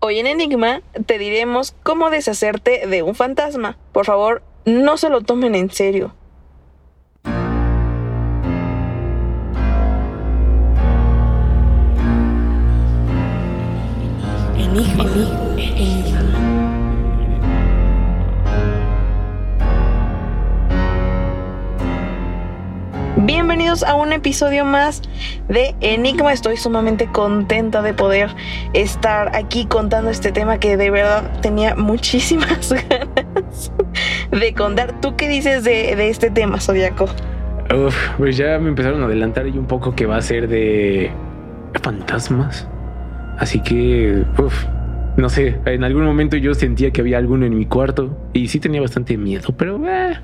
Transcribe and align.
Hoy 0.00 0.20
en 0.20 0.28
Enigma 0.28 0.80
te 1.06 1.18
diremos 1.18 1.74
cómo 1.82 2.08
deshacerte 2.10 2.86
de 2.86 3.02
un 3.02 3.16
fantasma. 3.16 3.76
Por 3.90 4.04
favor, 4.04 4.42
no 4.64 4.96
se 4.96 5.10
lo 5.10 5.22
tomen 5.22 5.56
en 5.56 5.72
serio. 5.72 6.14
Bienvenidos 23.58 23.82
a 23.82 23.96
un 23.96 24.12
episodio 24.12 24.64
más 24.64 25.02
de 25.48 25.74
Enigma. 25.80 26.32
Estoy 26.32 26.56
sumamente 26.56 27.08
contenta 27.10 27.82
de 27.82 27.92
poder 27.92 28.30
estar 28.72 29.34
aquí 29.34 29.66
contando 29.66 30.10
este 30.10 30.30
tema 30.30 30.60
que 30.60 30.76
de 30.76 30.92
verdad 30.92 31.40
tenía 31.40 31.74
muchísimas 31.74 32.72
ganas 32.88 33.72
de 34.30 34.54
contar. 34.54 35.00
¿Tú 35.00 35.16
qué 35.16 35.28
dices 35.28 35.64
de, 35.64 36.08
este 36.08 36.30
tema, 36.30 36.60
Zodiaco? 36.60 37.06
Uf, 37.74 37.96
pues 38.16 38.36
ya 38.36 38.60
me 38.60 38.68
empezaron 38.68 39.02
a 39.02 39.06
adelantar 39.06 39.48
y 39.48 39.58
un 39.58 39.66
poco 39.66 39.92
que 39.92 40.06
va 40.06 40.18
a 40.18 40.22
ser 40.22 40.46
de 40.46 41.10
fantasmas. 41.82 42.68
Así 43.38 43.58
que, 43.58 44.22
no 45.16 45.28
sé, 45.28 45.58
en 45.64 45.82
algún 45.82 46.04
momento 46.04 46.36
yo 46.36 46.54
sentía 46.54 46.92
que 46.92 47.00
había 47.00 47.18
alguno 47.18 47.44
en 47.44 47.58
mi 47.58 47.66
cuarto 47.66 48.16
y 48.32 48.46
sí 48.46 48.60
tenía 48.60 48.80
bastante 48.80 49.16
miedo, 49.18 49.52
pero 49.56 49.84
eh, 49.88 50.16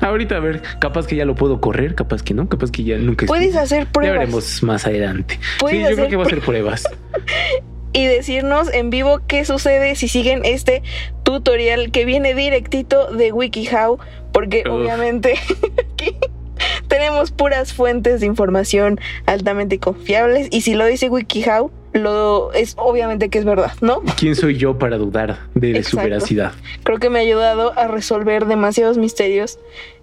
ahorita 0.00 0.36
a 0.36 0.40
ver, 0.40 0.62
capaz 0.78 1.06
que 1.06 1.16
ya 1.16 1.24
lo 1.24 1.34
puedo 1.34 1.60
correr, 1.60 1.94
capaz 1.94 2.22
que 2.22 2.34
no, 2.34 2.48
capaz 2.48 2.70
que 2.70 2.84
ya 2.84 2.98
nunca. 2.98 3.26
Puedes 3.26 3.56
hacer 3.56 3.86
pruebas. 3.86 4.14
Ya 4.14 4.18
veremos 4.18 4.62
más 4.62 4.86
adelante. 4.86 5.38
Sí, 5.68 5.80
yo 5.80 5.94
creo 5.94 6.08
que 6.08 6.16
va 6.16 6.24
a 6.24 6.26
hacer 6.26 6.40
pruebas. 6.40 6.84
y 7.92 8.06
decirnos 8.06 8.72
en 8.72 8.90
vivo 8.90 9.20
qué 9.26 9.44
sucede 9.44 9.96
si 9.96 10.08
siguen 10.08 10.44
este 10.44 10.82
tutorial 11.22 11.90
que 11.90 12.04
viene 12.04 12.34
directito 12.34 13.10
de 13.12 13.32
WikiHow, 13.32 13.98
porque 14.32 14.64
obviamente 14.68 15.34
aquí 15.94 16.16
tenemos 16.88 17.30
puras 17.30 17.72
fuentes 17.72 18.20
de 18.20 18.26
información 18.26 19.00
altamente 19.26 19.78
confiables 19.78 20.48
y 20.50 20.60
si 20.60 20.74
lo 20.74 20.86
dice 20.86 21.08
WikiHow, 21.08 21.70
lo 21.92 22.52
es 22.52 22.74
obviamente 22.76 23.28
que 23.28 23.38
es 23.38 23.44
verdad, 23.44 23.72
¿no? 23.80 24.02
¿Quién 24.18 24.36
soy 24.36 24.56
yo 24.56 24.78
para 24.78 24.98
dudar 24.98 25.38
de 25.54 25.82
su 25.84 25.96
veracidad? 25.96 26.52
Creo 26.84 26.98
que 26.98 27.10
me 27.10 27.18
ha 27.18 27.22
ayudado 27.22 27.78
a 27.78 27.88
resolver 27.88 28.46
demasiados 28.46 28.98
misterios 28.98 29.58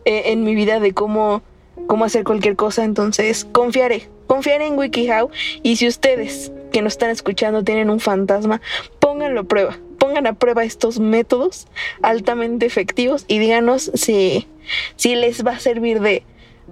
eh, 0.06 0.24
en 0.28 0.44
mi 0.44 0.56
vida 0.56 0.80
de 0.80 0.94
cómo, 0.94 1.42
cómo 1.88 2.06
hacer 2.06 2.24
cualquier 2.24 2.56
cosa, 2.56 2.84
entonces 2.84 3.46
confiaré, 3.52 4.10
confiaré 4.28 4.68
en 4.68 4.78
WikiHow. 4.78 5.30
Y 5.64 5.76
si 5.76 5.88
ustedes 5.88 6.52
que 6.72 6.82
nos 6.82 6.94
están 6.94 7.10
escuchando 7.10 7.64
tienen 7.64 7.90
un 7.90 8.00
fantasma, 8.00 8.62
pónganlo 9.00 9.42
a 9.42 9.44
prueba, 9.44 9.78
pongan 10.00 10.28
a 10.28 10.34
prueba 10.34 10.64
estos 10.64 11.00
métodos 11.00 11.68
altamente 12.02 12.66
efectivos 12.66 13.26
y 13.28 13.40
díganos 13.40 13.92
si, 13.94 14.48
si 14.96 15.16
les 15.16 15.46
va 15.46 15.52
a 15.52 15.60
servir 15.60 16.02
de, 16.02 16.24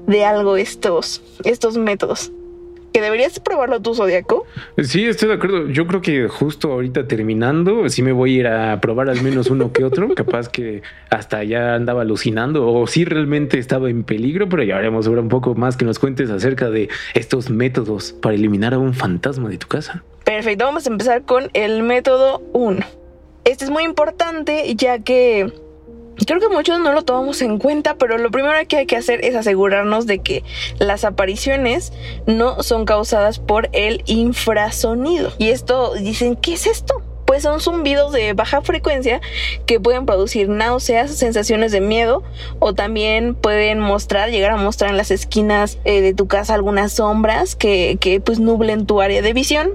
de 0.07 0.25
algo 0.25 0.57
estos, 0.57 1.21
estos 1.43 1.77
métodos 1.77 2.31
que 2.93 3.01
deberías 3.01 3.39
probarlo 3.39 3.81
tú, 3.81 3.95
Zodiaco. 3.95 4.45
Sí, 4.81 5.05
estoy 5.05 5.29
de 5.29 5.35
acuerdo. 5.35 5.67
Yo 5.67 5.87
creo 5.87 6.01
que 6.01 6.27
justo 6.27 6.71
ahorita 6.71 7.07
terminando, 7.07 7.89
sí 7.89 8.03
me 8.03 8.11
voy 8.11 8.35
a 8.35 8.39
ir 8.39 8.47
a 8.47 8.79
probar 8.79 9.09
al 9.09 9.21
menos 9.21 9.49
uno 9.49 9.73
que 9.73 9.83
otro. 9.83 10.07
Capaz 10.15 10.47
que 10.47 10.83
hasta 11.09 11.43
ya 11.43 11.75
andaba 11.75 12.03
alucinando 12.03 12.67
o 12.71 12.87
sí 12.87 13.03
realmente 13.03 13.57
estaba 13.57 13.89
en 13.89 14.03
peligro, 14.03 14.47
pero 14.47 14.63
ya 14.63 14.77
haremos 14.77 15.07
ahora 15.07 15.21
un 15.21 15.29
poco 15.29 15.55
más 15.55 15.75
que 15.75 15.85
nos 15.85 15.99
cuentes 15.99 16.29
acerca 16.29 16.69
de 16.69 16.89
estos 17.15 17.49
métodos 17.49 18.13
para 18.13 18.35
eliminar 18.35 18.73
a 18.73 18.77
un 18.77 18.93
fantasma 18.93 19.49
de 19.49 19.57
tu 19.57 19.67
casa. 19.67 20.03
Perfecto, 20.23 20.65
vamos 20.65 20.85
a 20.85 20.89
empezar 20.89 21.23
con 21.23 21.49
el 21.53 21.83
método 21.83 22.41
1. 22.53 22.79
Este 23.45 23.65
es 23.65 23.71
muy 23.71 23.83
importante 23.83 24.73
ya 24.75 24.99
que 24.99 25.51
Creo 26.25 26.39
que 26.39 26.49
muchos 26.49 26.79
no 26.79 26.93
lo 26.93 27.03
tomamos 27.03 27.41
en 27.41 27.57
cuenta, 27.57 27.95
pero 27.95 28.17
lo 28.17 28.29
primero 28.31 28.55
que 28.67 28.77
hay 28.77 28.85
que 28.85 28.97
hacer 28.97 29.23
es 29.25 29.35
asegurarnos 29.35 30.05
de 30.05 30.19
que 30.19 30.43
las 30.79 31.05
apariciones 31.05 31.91
no 32.27 32.61
son 32.61 32.85
causadas 32.85 33.39
por 33.39 33.69
el 33.73 34.03
infrasonido. 34.05 35.31
Y 35.37 35.49
esto 35.49 35.93
dicen, 35.95 36.35
¿qué 36.35 36.53
es 36.53 36.67
esto? 36.67 37.01
Pues 37.25 37.43
son 37.43 37.61
zumbidos 37.61 38.11
de 38.11 38.33
baja 38.33 38.61
frecuencia 38.61 39.21
que 39.65 39.79
pueden 39.79 40.05
producir 40.05 40.49
náuseas, 40.49 41.15
sensaciones 41.15 41.71
de 41.71 41.81
miedo 41.81 42.21
o 42.59 42.73
también 42.73 43.33
pueden 43.33 43.79
mostrar, 43.79 44.29
llegar 44.29 44.51
a 44.51 44.57
mostrar 44.57 44.91
en 44.91 44.97
las 44.97 45.09
esquinas 45.09 45.79
eh, 45.83 46.01
de 46.01 46.13
tu 46.13 46.27
casa 46.27 46.53
algunas 46.53 46.93
sombras 46.93 47.55
que, 47.55 47.97
que 47.99 48.19
pues 48.19 48.39
nublen 48.39 48.85
tu 48.85 49.01
área 49.01 49.21
de 49.21 49.33
visión 49.33 49.71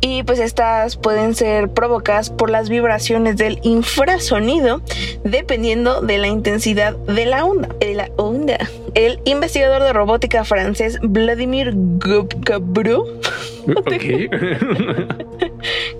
y 0.00 0.22
pues 0.22 0.38
estas 0.38 0.96
pueden 0.96 1.34
ser 1.34 1.68
provocadas 1.70 2.30
por 2.30 2.50
las 2.50 2.68
vibraciones 2.68 3.36
del 3.36 3.58
infrasonido 3.62 4.82
dependiendo 5.24 6.00
de 6.00 6.18
la 6.18 6.28
intensidad 6.28 6.96
de 6.96 7.26
la 7.26 7.44
onda. 7.44 7.68
De 7.80 7.94
la 7.94 8.10
onda. 8.16 8.58
El 8.94 9.20
investigador 9.24 9.82
de 9.82 9.92
robótica 9.92 10.44
francés 10.44 10.98
Vladimir 11.02 11.72
Gabro 11.74 13.06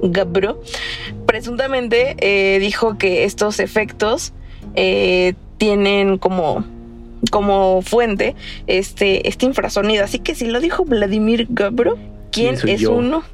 Gabro 0.02 0.62
presuntamente 1.26 2.16
eh, 2.18 2.58
dijo 2.60 2.98
que 2.98 3.24
estos 3.24 3.60
efectos 3.60 4.32
eh, 4.74 5.34
tienen 5.58 6.18
como 6.18 6.64
como 7.30 7.82
fuente 7.82 8.36
este, 8.66 9.28
este 9.28 9.46
infrasonido. 9.46 10.04
Así 10.04 10.18
que 10.18 10.34
si 10.34 10.46
lo 10.46 10.60
dijo 10.60 10.84
Vladimir 10.84 11.46
Gabro, 11.50 11.98
¿quién 12.30 12.56
es 12.66 12.84
uno? 12.84 13.24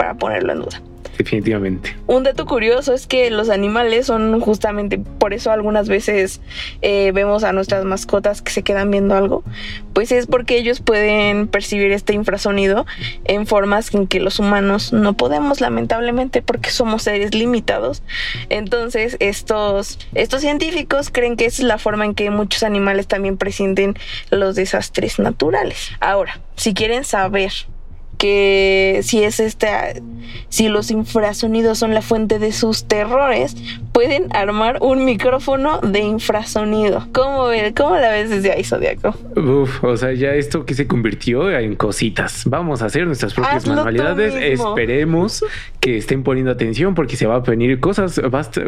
Para 0.00 0.14
ponerlo 0.14 0.54
en 0.54 0.60
duda. 0.60 0.80
Definitivamente. 1.18 1.94
Un 2.06 2.22
dato 2.22 2.46
curioso 2.46 2.94
es 2.94 3.06
que 3.06 3.30
los 3.30 3.50
animales 3.50 4.06
son 4.06 4.40
justamente 4.40 4.96
por 4.96 5.34
eso 5.34 5.52
algunas 5.52 5.90
veces 5.90 6.40
eh, 6.80 7.12
vemos 7.12 7.44
a 7.44 7.52
nuestras 7.52 7.84
mascotas 7.84 8.40
que 8.40 8.50
se 8.50 8.62
quedan 8.62 8.90
viendo 8.90 9.14
algo, 9.14 9.44
pues 9.92 10.10
es 10.10 10.26
porque 10.26 10.56
ellos 10.56 10.80
pueden 10.80 11.48
percibir 11.48 11.92
este 11.92 12.14
infrasonido 12.14 12.86
en 13.24 13.46
formas 13.46 13.92
en 13.92 14.06
que 14.06 14.20
los 14.20 14.38
humanos 14.38 14.94
no 14.94 15.12
podemos 15.12 15.60
lamentablemente 15.60 16.40
porque 16.40 16.70
somos 16.70 17.02
seres 17.02 17.34
limitados. 17.34 18.02
Entonces 18.48 19.18
estos, 19.20 19.98
estos 20.14 20.40
científicos 20.40 21.10
creen 21.12 21.36
que 21.36 21.44
esa 21.44 21.60
es 21.60 21.68
la 21.68 21.76
forma 21.76 22.06
en 22.06 22.14
que 22.14 22.30
muchos 22.30 22.62
animales 22.62 23.06
también 23.06 23.36
presienten 23.36 23.98
los 24.30 24.54
desastres 24.54 25.18
naturales. 25.18 25.90
Ahora, 26.00 26.40
si 26.56 26.72
quieren 26.72 27.04
saber 27.04 27.52
que 28.20 29.00
si 29.02 29.24
es 29.24 29.40
este, 29.40 29.66
si 30.50 30.68
los 30.68 30.90
infrasonidos 30.90 31.78
son 31.78 31.94
la 31.94 32.02
fuente 32.02 32.38
de 32.38 32.52
sus 32.52 32.84
terrores, 32.84 33.56
pueden 33.92 34.26
armar 34.36 34.78
un 34.82 35.06
micrófono 35.06 35.80
de 35.80 36.00
infrasonido. 36.00 37.08
¿Cómo, 37.12 37.46
cómo 37.74 37.96
la 37.96 38.10
ves 38.10 38.28
desde 38.28 38.52
ahí, 38.52 38.62
Zodiaco? 38.62 39.16
Uf, 39.36 39.82
o 39.82 39.96
sea, 39.96 40.12
ya 40.12 40.34
esto 40.34 40.66
que 40.66 40.74
se 40.74 40.86
convirtió 40.86 41.50
en 41.50 41.76
cositas. 41.76 42.42
Vamos 42.44 42.82
a 42.82 42.86
hacer 42.86 43.06
nuestras 43.06 43.32
propias 43.32 43.66
manualidades. 43.66 44.34
Esperemos 44.34 45.42
que 45.80 45.96
estén 45.96 46.22
poniendo 46.22 46.50
atención 46.50 46.94
porque 46.94 47.16
se 47.16 47.26
va 47.26 47.36
a 47.36 47.40
venir 47.40 47.80
cosas. 47.80 48.20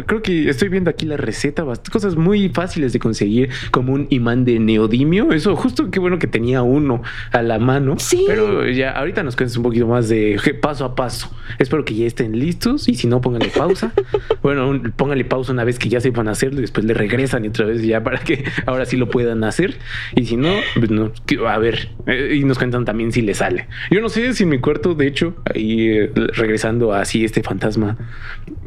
creo 0.06 0.22
que 0.22 0.48
estoy 0.48 0.70
viendo 0.70 0.88
aquí 0.88 1.04
la 1.04 1.18
receta, 1.18 1.62
cosas 1.92 2.16
muy 2.16 2.48
fáciles 2.48 2.94
de 2.94 2.98
conseguir, 2.98 3.50
como 3.70 3.92
un 3.92 4.06
imán 4.08 4.46
de 4.46 4.58
neodimio. 4.58 5.30
Eso, 5.32 5.54
justo 5.56 5.90
qué 5.90 6.00
bueno 6.00 6.18
que 6.18 6.26
tenía 6.26 6.62
uno 6.62 7.02
a 7.32 7.42
la 7.42 7.58
mano. 7.58 7.96
Sí. 7.98 8.24
Pero 8.26 8.66
ya 8.66 8.92
ahorita 8.92 9.22
nos 9.22 9.36
un 9.56 9.62
poquito 9.62 9.86
más 9.86 10.08
de 10.08 10.38
paso 10.60 10.84
a 10.84 10.94
paso. 10.94 11.30
Espero 11.58 11.84
que 11.84 11.94
ya 11.94 12.06
estén 12.06 12.38
listos 12.38 12.88
y 12.88 12.94
si 12.94 13.06
no, 13.06 13.20
pónganle 13.20 13.48
pausa. 13.48 13.92
bueno, 14.42 14.80
pónganle 14.96 15.24
pausa 15.24 15.52
una 15.52 15.64
vez 15.64 15.78
que 15.78 15.88
ya 15.88 16.00
sepan 16.00 16.28
hacerlo 16.28 16.58
y 16.58 16.62
después 16.62 16.86
le 16.86 16.94
regresan 16.94 17.44
y 17.44 17.48
otra 17.48 17.66
vez 17.66 17.82
ya 17.82 18.02
para 18.02 18.18
que 18.18 18.44
ahora 18.66 18.86
sí 18.86 18.96
lo 18.96 19.08
puedan 19.08 19.44
hacer. 19.44 19.76
Y 20.14 20.26
si 20.26 20.36
no, 20.36 20.54
pues 20.74 20.90
no 20.90 21.12
a 21.48 21.58
ver, 21.58 21.90
eh, 22.06 22.36
y 22.40 22.44
nos 22.44 22.58
cuentan 22.58 22.84
también 22.84 23.12
si 23.12 23.22
le 23.22 23.34
sale. 23.34 23.66
Yo 23.90 24.00
no 24.00 24.08
sé 24.08 24.32
si 24.34 24.44
en 24.44 24.50
mi 24.50 24.58
cuarto, 24.58 24.94
de 24.94 25.06
hecho, 25.06 25.34
ahí 25.54 25.88
eh, 25.88 26.10
regresando 26.14 26.92
así 26.92 27.24
este 27.24 27.42
fantasma 27.42 27.96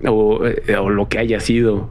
o, 0.05 0.45
eh, 0.45 0.75
o 0.75 0.89
lo 0.89 1.07
que 1.09 1.19
haya 1.19 1.39
sido 1.39 1.89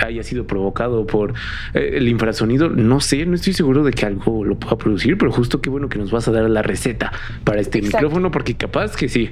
haya 0.00 0.22
sido 0.22 0.46
provocado 0.46 1.06
por 1.06 1.34
eh, 1.74 1.92
el 1.94 2.08
infrasonido. 2.08 2.68
No 2.68 3.00
sé, 3.00 3.26
no 3.26 3.34
estoy 3.34 3.52
seguro 3.52 3.84
de 3.84 3.92
que 3.92 4.06
algo 4.06 4.44
lo 4.44 4.56
pueda 4.56 4.76
producir, 4.76 5.18
pero 5.18 5.32
justo 5.32 5.60
qué 5.60 5.70
bueno 5.70 5.88
que 5.88 5.98
nos 5.98 6.10
vas 6.10 6.28
a 6.28 6.32
dar 6.32 6.48
la 6.48 6.62
receta 6.62 7.12
para 7.44 7.60
este 7.60 7.82
micrófono, 7.82 8.30
porque 8.30 8.54
capaz 8.54 8.96
que 8.96 9.08
sí. 9.08 9.30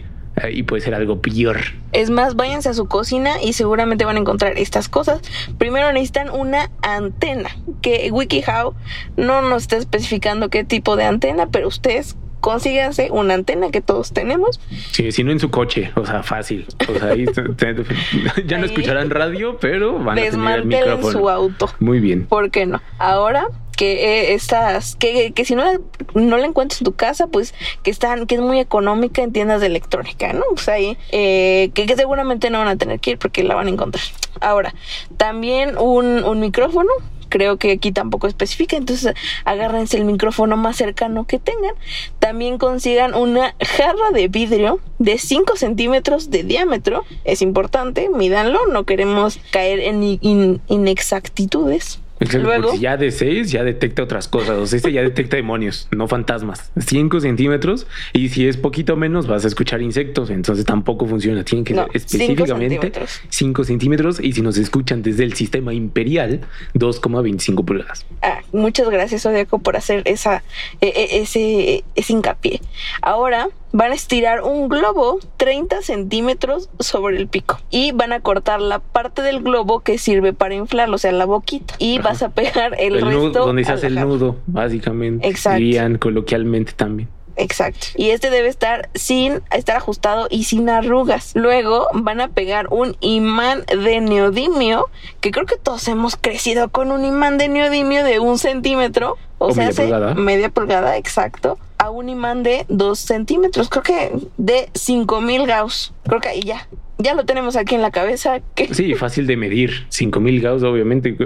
Y 0.51 0.63
puede 0.63 0.81
ser 0.81 0.95
algo 0.95 1.21
peor. 1.21 1.59
Es 1.93 2.09
más, 2.09 2.35
váyanse 2.35 2.69
a 2.69 2.75
su 2.75 2.87
cocina 2.87 3.43
y 3.43 3.53
seguramente 3.53 4.05
van 4.05 4.17
a 4.17 4.21
encontrar 4.21 4.57
estas 4.59 4.89
cosas. 4.89 5.21
Primero 5.59 5.93
necesitan 5.93 6.31
una 6.31 6.71
antena, 6.83 7.51
que 7.83 8.11
WikiHow 8.11 8.75
no 9.17 9.43
nos 9.43 9.63
está 9.63 9.77
especificando 9.77 10.49
qué 10.49 10.65
tipo 10.65 10.97
de 10.97 11.05
antena, 11.05 11.51
pero 11.51 11.69
ustedes 11.69 12.17
consíganse 12.41 13.11
una 13.11 13.35
antena 13.35 13.71
que 13.71 13.81
todos 13.81 14.13
tenemos. 14.13 14.61
Sí, 14.91 15.13
si 15.13 15.25
no 15.25 15.33
en 15.33 15.41
su 15.41 15.51
coche, 15.51 15.93
o 15.97 16.05
sea, 16.05 16.23
fácil. 16.23 16.67
O 16.89 16.99
sea, 16.99 17.11
ahí 17.11 17.27
ya 18.47 18.59
no 18.59 18.67
escucharán 18.67 19.11
radio, 19.11 19.59
pero 19.61 19.99
van 19.99 20.19
a 20.19 20.23
tener 20.23 20.59
el 20.59 20.67
micrófono. 20.67 21.13
su 21.13 21.29
auto. 21.29 21.71
Muy 21.79 22.01
bien. 22.01 22.27
¿Por 22.27 22.51
qué 22.51 22.67
no? 22.67 22.81
Ahora 22.99 23.49
que 23.81 23.93
eh, 24.05 24.35
estas, 24.35 24.95
que, 24.97 25.33
que 25.33 25.47
si 25.47 25.55
no 25.55 25.65
la, 25.65 25.81
no 26.13 26.37
la 26.37 26.45
encuentras 26.45 26.83
en 26.83 26.85
tu 26.85 26.93
casa, 26.93 27.29
pues 27.29 27.55
que 27.83 27.91
están, 27.91 28.27
que 28.27 28.35
es 28.35 28.41
muy 28.43 28.61
económica 28.61 29.23
en 29.23 29.33
tiendas 29.33 29.63
de 29.63 29.69
electrónica, 29.69 30.35
¿no? 30.35 30.43
O 30.53 30.59
sea, 30.59 30.75
ahí, 30.75 30.99
eh, 31.13 31.71
que, 31.73 31.87
que, 31.87 31.97
seguramente 31.97 32.51
no 32.51 32.59
van 32.59 32.69
a 32.69 32.77
tener 32.77 33.01
que 33.01 33.13
ir 33.13 33.19
porque 33.19 33.43
la 33.43 33.55
van 33.55 33.69
a 33.69 33.71
encontrar. 33.71 34.05
Ahora, 34.43 34.75
también 35.17 35.79
un, 35.79 36.25
un 36.25 36.41
micrófono 36.41 36.91
creo 37.31 37.57
que 37.57 37.73
aquí 37.73 37.93
tampoco 37.93 38.27
especifica, 38.27 38.77
entonces 38.77 39.15
agárrense 39.47 39.97
el 39.97 40.05
micrófono 40.05 40.59
más 40.59 40.77
cercano 40.77 41.27
que 41.27 41.39
tengan. 41.39 41.75
También 42.19 42.59
consigan 42.59 43.15
una 43.15 43.55
jarra 43.61 44.11
de 44.13 44.29
vidrio 44.29 44.81
de 44.99 45.17
5 45.17 45.57
centímetros 45.57 46.31
de 46.31 46.43
diámetro, 46.43 47.05
es 47.25 47.41
importante, 47.41 48.11
mídanlo, 48.11 48.67
no 48.67 48.85
queremos 48.85 49.39
caer 49.51 49.81
en 49.81 50.61
inexactitudes. 50.69 52.01
Luego, 52.21 52.75
ya 52.75 52.97
de 52.97 53.11
6 53.11 53.51
ya 53.51 53.65
detecta 53.65 54.03
otras 54.03 54.29
cosas. 54.29 54.59
O 54.59 54.67
sea, 54.67 54.77
este 54.77 54.93
ya 54.93 55.03
detecta 55.03 55.37
demonios, 55.37 55.89
no 55.91 56.07
fantasmas. 56.07 56.71
5 56.79 57.21
centímetros. 57.21 57.87
Y 58.13 58.29
si 58.29 58.47
es 58.47 58.57
poquito 58.57 58.97
menos, 58.97 59.27
vas 59.27 59.45
a 59.45 59.49
escuchar 59.49 59.81
insectos. 59.81 60.29
Entonces 60.31 60.67
tampoco 60.67 61.07
funciona. 61.07 61.45
Tienen 61.45 61.65
que 61.65 61.75
ser 61.75 61.89
específicamente 61.95 62.93
5 63.29 63.65
centímetros. 63.65 64.21
Y 64.21 64.33
si 64.33 64.43
nos 64.43 64.59
escuchan 64.59 65.03
desde 65.03 65.25
el 65.25 65.33
sistema 65.33 65.73
imperial, 65.73 66.41
2,25 66.75 67.65
pulgadas. 67.65 68.05
Ah, 68.23 68.41
muchas 68.53 68.91
gracias, 68.91 69.25
Odiaco, 69.25 69.59
por 69.59 69.77
hacer 69.77 70.03
esa, 70.05 70.43
e, 70.81 70.89
e, 70.89 71.23
ese, 71.23 71.85
ese 71.95 72.13
hincapié. 72.13 72.61
Ahora 73.01 73.49
van 73.73 73.93
a 73.93 73.95
estirar 73.95 74.43
un 74.43 74.69
globo 74.69 75.19
30 75.37 75.83
centímetros 75.83 76.71
sobre 76.79 77.17
el 77.17 77.29
pico 77.29 77.61
y 77.71 77.93
van 77.93 78.13
a 78.13 78.21
cortar 78.21 78.61
la 78.61 78.81
parte 78.81 79.23
del 79.23 79.43
globo 79.43 79.81
que 79.81 79.99
sirve 79.99 80.33
para 80.33 80.55
inflarlo, 80.55 80.97
o 80.97 80.99
sea, 80.99 81.13
la 81.13 81.25
boquita, 81.25 81.75
y 81.79 81.99
vas 81.99 82.23
a 82.23 82.31
pegar 82.31 82.75
el, 82.79 82.95
resto. 82.95 83.11
Nudo, 83.11 83.47
donde 83.47 83.65
se 83.65 83.73
hace 83.73 83.87
el 83.89 83.95
nudo, 83.97 84.37
básicamente. 84.47 85.29
Exacto. 85.29 85.59
Dirían 85.59 85.99
coloquialmente 85.99 86.73
también. 86.73 87.09
Exacto. 87.37 87.87
Y 87.97 88.11
este 88.11 88.29
debe 88.29 88.49
estar 88.49 88.91
sin 88.95 89.41
estar 89.51 89.77
ajustado 89.77 90.27
y 90.31 90.45
sin 90.45 90.69
arrugas. 90.69 91.33
Luego 91.35 91.87
van 91.95 92.21
a 92.21 92.29
pegar 92.29 92.67
un 92.71 92.97
imán 93.01 93.65
de 93.67 94.01
neodimio, 94.01 94.89
que 95.21 95.31
creo 95.31 95.47
que 95.47 95.57
todos 95.57 95.87
hemos 95.89 96.17
crecido 96.17 96.69
con 96.69 96.91
un 96.91 97.05
imán 97.05 97.39
de 97.39 97.49
neodimio 97.49 98.05
de 98.05 98.19
un 98.19 98.39
centímetro. 98.39 99.17
O, 99.39 99.53
sea, 99.53 99.69
media 99.69 99.83
pulgada. 99.85 100.15
media 100.15 100.49
pulgada, 100.51 100.97
exacto 100.99 101.59
a 101.81 101.89
un 101.89 102.11
imán 102.11 102.43
de 102.43 102.67
2 102.69 102.99
centímetros, 102.99 103.71
creo 103.71 103.83
que 103.83 104.13
de 104.37 104.69
5000 104.75 105.47
Gauss. 105.47 105.95
Creo 106.05 106.21
que 106.21 106.29
ahí 106.29 106.43
ya, 106.43 106.69
ya 106.99 107.15
lo 107.15 107.25
tenemos 107.25 107.57
aquí 107.57 107.75
en 107.75 107.81
la 107.81 107.91
cabeza. 107.91 108.41
Que... 108.55 108.73
Sí, 108.75 108.95
fácil 108.95 109.27
de 109.27 109.39
medir. 109.39 109.87
5000 109.89 110.43
Gauss, 110.43 110.63
obviamente. 110.63 111.17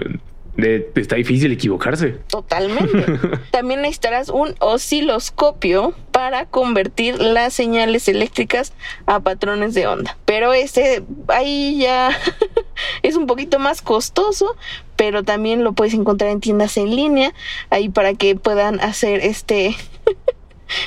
está 0.95 1.17
difícil 1.17 1.51
equivocarse. 1.51 2.19
Totalmente. 2.29 3.05
También 3.51 3.83
necesitarás 3.83 4.29
un 4.29 4.55
osciloscopio 4.61 5.93
para 6.13 6.47
convertir 6.47 7.21
las 7.21 7.53
señales 7.53 8.07
eléctricas 8.07 8.75
a 9.07 9.19
patrones 9.19 9.75
de 9.75 9.89
onda. 9.89 10.17
Pero 10.25 10.53
este 10.53 11.03
ahí 11.27 11.79
ya 11.81 12.17
es 13.03 13.17
un 13.17 13.27
poquito 13.27 13.59
más 13.59 13.83
costoso, 13.83 14.55
pero 14.95 15.25
también 15.25 15.65
lo 15.65 15.73
puedes 15.73 15.95
encontrar 15.95 16.31
en 16.31 16.39
tiendas 16.39 16.77
en 16.77 16.95
línea 16.95 17.35
ahí 17.71 17.89
para 17.89 18.15
que 18.15 18.37
puedan 18.37 18.79
hacer 18.79 19.19
este 19.19 19.75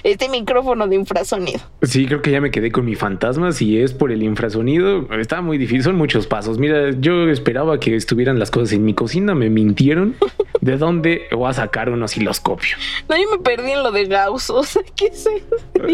este 0.03 0.29
micrófono 0.29 0.87
de 0.87 0.95
infrasonido. 0.95 1.59
Sí, 1.81 2.05
creo 2.05 2.21
que 2.21 2.31
ya 2.31 2.41
me 2.41 2.51
quedé 2.51 2.71
con 2.71 2.85
mi 2.85 2.95
fantasma. 2.95 3.51
Si 3.51 3.79
es 3.79 3.93
por 3.93 4.11
el 4.11 4.23
infrasonido, 4.23 5.07
está 5.19 5.41
muy 5.41 5.57
difícil. 5.57 5.83
Son 5.83 5.95
muchos 5.95 6.27
pasos. 6.27 6.57
Mira, 6.57 6.91
yo 6.99 7.29
esperaba 7.29 7.79
que 7.79 7.95
estuvieran 7.95 8.39
las 8.39 8.51
cosas 8.51 8.73
en 8.73 8.85
mi 8.85 8.93
cocina. 8.93 9.35
Me 9.35 9.49
mintieron. 9.49 10.15
¿De 10.61 10.77
dónde 10.77 11.27
voy 11.31 11.49
a 11.49 11.53
sacar 11.53 11.89
un 11.89 12.01
osciloscopio? 12.03 12.77
No, 13.07 13.15
yo 13.15 13.29
me 13.31 13.37
perdí 13.37 13.71
en 13.71 13.83
lo 13.83 13.91
de 13.91 14.05
Gauss. 14.05 14.49
O 14.57 14.63
sea, 14.63 14.81
¿qué 14.95 15.13
sé? 15.13 15.43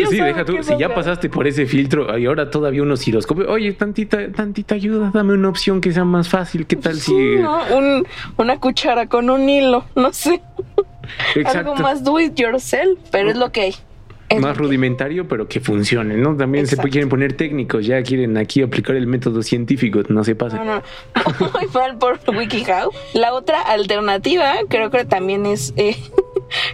sí, 0.10 0.22
deja 0.22 0.46
tú. 0.46 0.56
Si 0.64 0.78
ya 0.78 0.96
pasaste 0.96 1.30
por 1.30 1.46
ese 1.48 1.66
filtro 1.66 2.18
y 2.18 2.26
ahora 2.26 2.50
todavía 2.50 2.82
un 2.82 2.92
osciloscopio, 2.92 3.52
oye, 3.52 3.74
tantita, 3.74 4.32
tantita 4.32 4.76
ayuda, 4.76 5.12
dame 5.14 5.34
una 5.34 5.50
opción 5.50 5.82
que 5.82 5.92
sea 5.92 6.06
más 6.06 6.30
fácil. 6.30 6.66
¿Qué 6.66 6.78
tal 6.78 6.96
si. 6.96 7.14
una 8.38 8.60
cuchara 8.60 9.08
con 9.08 9.30
un 9.30 9.50
hilo, 9.50 9.86
no 9.96 10.14
sé. 10.14 10.42
Algo 11.46 11.76
más 11.76 12.04
do 12.04 12.20
it 12.20 12.36
yourself, 12.40 13.00
pero 13.12 13.30
es 13.30 13.38
lo 13.38 13.52
que 13.52 13.62
hay. 13.62 13.76
más 14.40 14.58
rudimentario, 14.58 15.28
pero 15.28 15.48
que 15.48 15.60
funcione, 15.60 16.18
¿no? 16.18 16.36
También 16.36 16.66
se 16.66 16.78
quieren 16.78 17.10
poner 17.10 17.34
técnicos, 17.34 17.86
ya 17.86 18.02
quieren 18.02 18.38
aquí 18.38 18.62
aplicar 18.62 18.96
el 18.96 19.06
método 19.08 19.44
científico, 19.44 20.02
no 20.10 20.24
se 20.24 20.36
pasa. 20.36 20.58
No, 20.58 20.66
no. 20.76 20.82
Muy 21.54 21.68
mal 21.74 21.98
por 21.98 22.20
WikiHow. 22.28 22.92
La 23.14 23.34
otra 23.34 23.62
alternativa 23.62 24.56
creo 24.70 24.90
que 24.90 25.06
también 25.06 25.46
es 25.46 25.74
eh, 25.78 25.96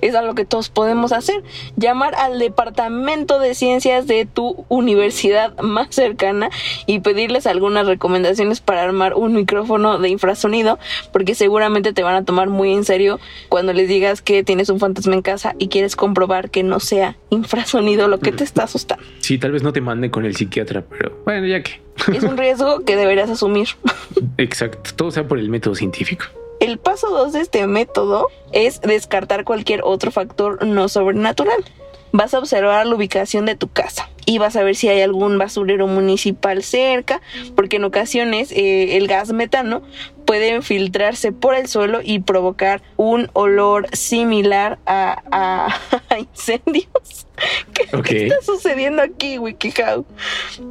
es 0.02 0.16
algo 0.16 0.36
que 0.36 0.46
todos 0.46 0.70
podemos 0.70 1.12
hacer. 1.12 1.44
Llamar 1.76 2.16
al 2.16 2.40
departamento 2.40 3.40
de 3.40 3.56
ciencias 3.56 4.08
de 4.08 4.26
tu 4.26 4.66
universidad 4.70 5.58
más 5.60 5.94
cercana 5.94 6.50
y 6.86 7.00
pedirles 7.00 7.48
algunas 7.48 7.88
recomendaciones 7.88 8.62
para 8.62 8.84
armar 8.84 9.14
un 9.14 9.34
micrófono 9.34 10.00
de 10.00 10.10
infrasonido, 10.10 10.80
porque 11.12 11.36
seguramente 11.36 11.94
te 11.94 12.04
van 12.04 12.16
a 12.16 12.26
tomar 12.26 12.50
muy 12.50 12.74
en 12.74 12.84
serio 12.84 13.20
cuando 13.50 13.74
les 13.74 13.88
digas 13.88 14.22
que 14.22 14.44
tienes 14.44 14.70
un 14.70 14.80
fantasma 14.80 15.16
en 15.16 15.22
casa 15.22 15.56
y 15.58 15.68
quieres 15.68 15.96
comprobar 15.96 16.50
que 16.50 16.64
no 16.64 16.80
sea 16.80 17.16
infrasonido 17.30 18.08
lo 18.08 18.20
que 18.20 18.31
te 18.31 18.44
está 18.44 18.64
asustando. 18.64 19.04
Sí, 19.20 19.38
tal 19.38 19.52
vez 19.52 19.64
no 19.64 19.74
te 19.74 19.81
mande 19.81 20.12
con 20.12 20.26
el 20.26 20.36
psiquiatra, 20.36 20.84
pero 20.90 21.22
bueno, 21.26 21.46
ya 21.48 21.62
que. 21.62 21.81
Es 22.14 22.24
un 22.24 22.38
riesgo 22.38 22.86
que 22.86 22.96
deberías 22.96 23.30
asumir. 23.30 23.68
Exacto, 24.38 24.92
todo 24.96 25.12
sea 25.12 25.28
por 25.28 25.38
el 25.38 25.50
método 25.50 25.76
científico. 25.76 26.26
El 26.59 26.77
paso 26.77 27.09
2 27.09 27.33
de 27.33 27.41
este 27.41 27.67
método 27.67 28.27
es 28.51 28.81
descartar 28.81 29.45
cualquier 29.45 29.81
otro 29.83 30.11
factor 30.11 30.65
no 30.65 30.89
sobrenatural. 30.89 31.63
Vas 32.11 32.33
a 32.33 32.39
observar 32.39 32.85
la 32.85 32.95
ubicación 32.95 33.45
de 33.45 33.56
tu 33.56 33.69
casa 33.69 34.09
y 34.25 34.39
vas 34.39 34.56
a 34.56 34.63
ver 34.63 34.75
si 34.75 34.89
hay 34.89 35.01
algún 35.01 35.38
basurero 35.38 35.88
municipal 35.88 36.63
cerca, 36.63 37.21
porque 37.56 37.77
en 37.77 37.85
ocasiones 37.85 38.51
eh, 38.51 38.97
el 38.97 39.07
gas 39.07 39.31
metano 39.31 39.83
puede 40.30 40.54
infiltrarse 40.54 41.31
por 41.31 41.56
el 41.56 41.68
suelo 41.68 42.02
y 42.04 42.20
provocar 42.20 42.84
un 42.98 43.31
olor 43.34 43.88
similar 43.94 44.78
a, 44.86 45.76
incendios. 46.20 47.26
¿Qué, 48.04 48.28
está 48.28 48.40
sucediendo 48.44 49.02
aquí, 49.02 49.40
WikiHow? 49.40 50.06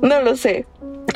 No 0.01 0.23
lo 0.23 0.37
sé. 0.37 0.65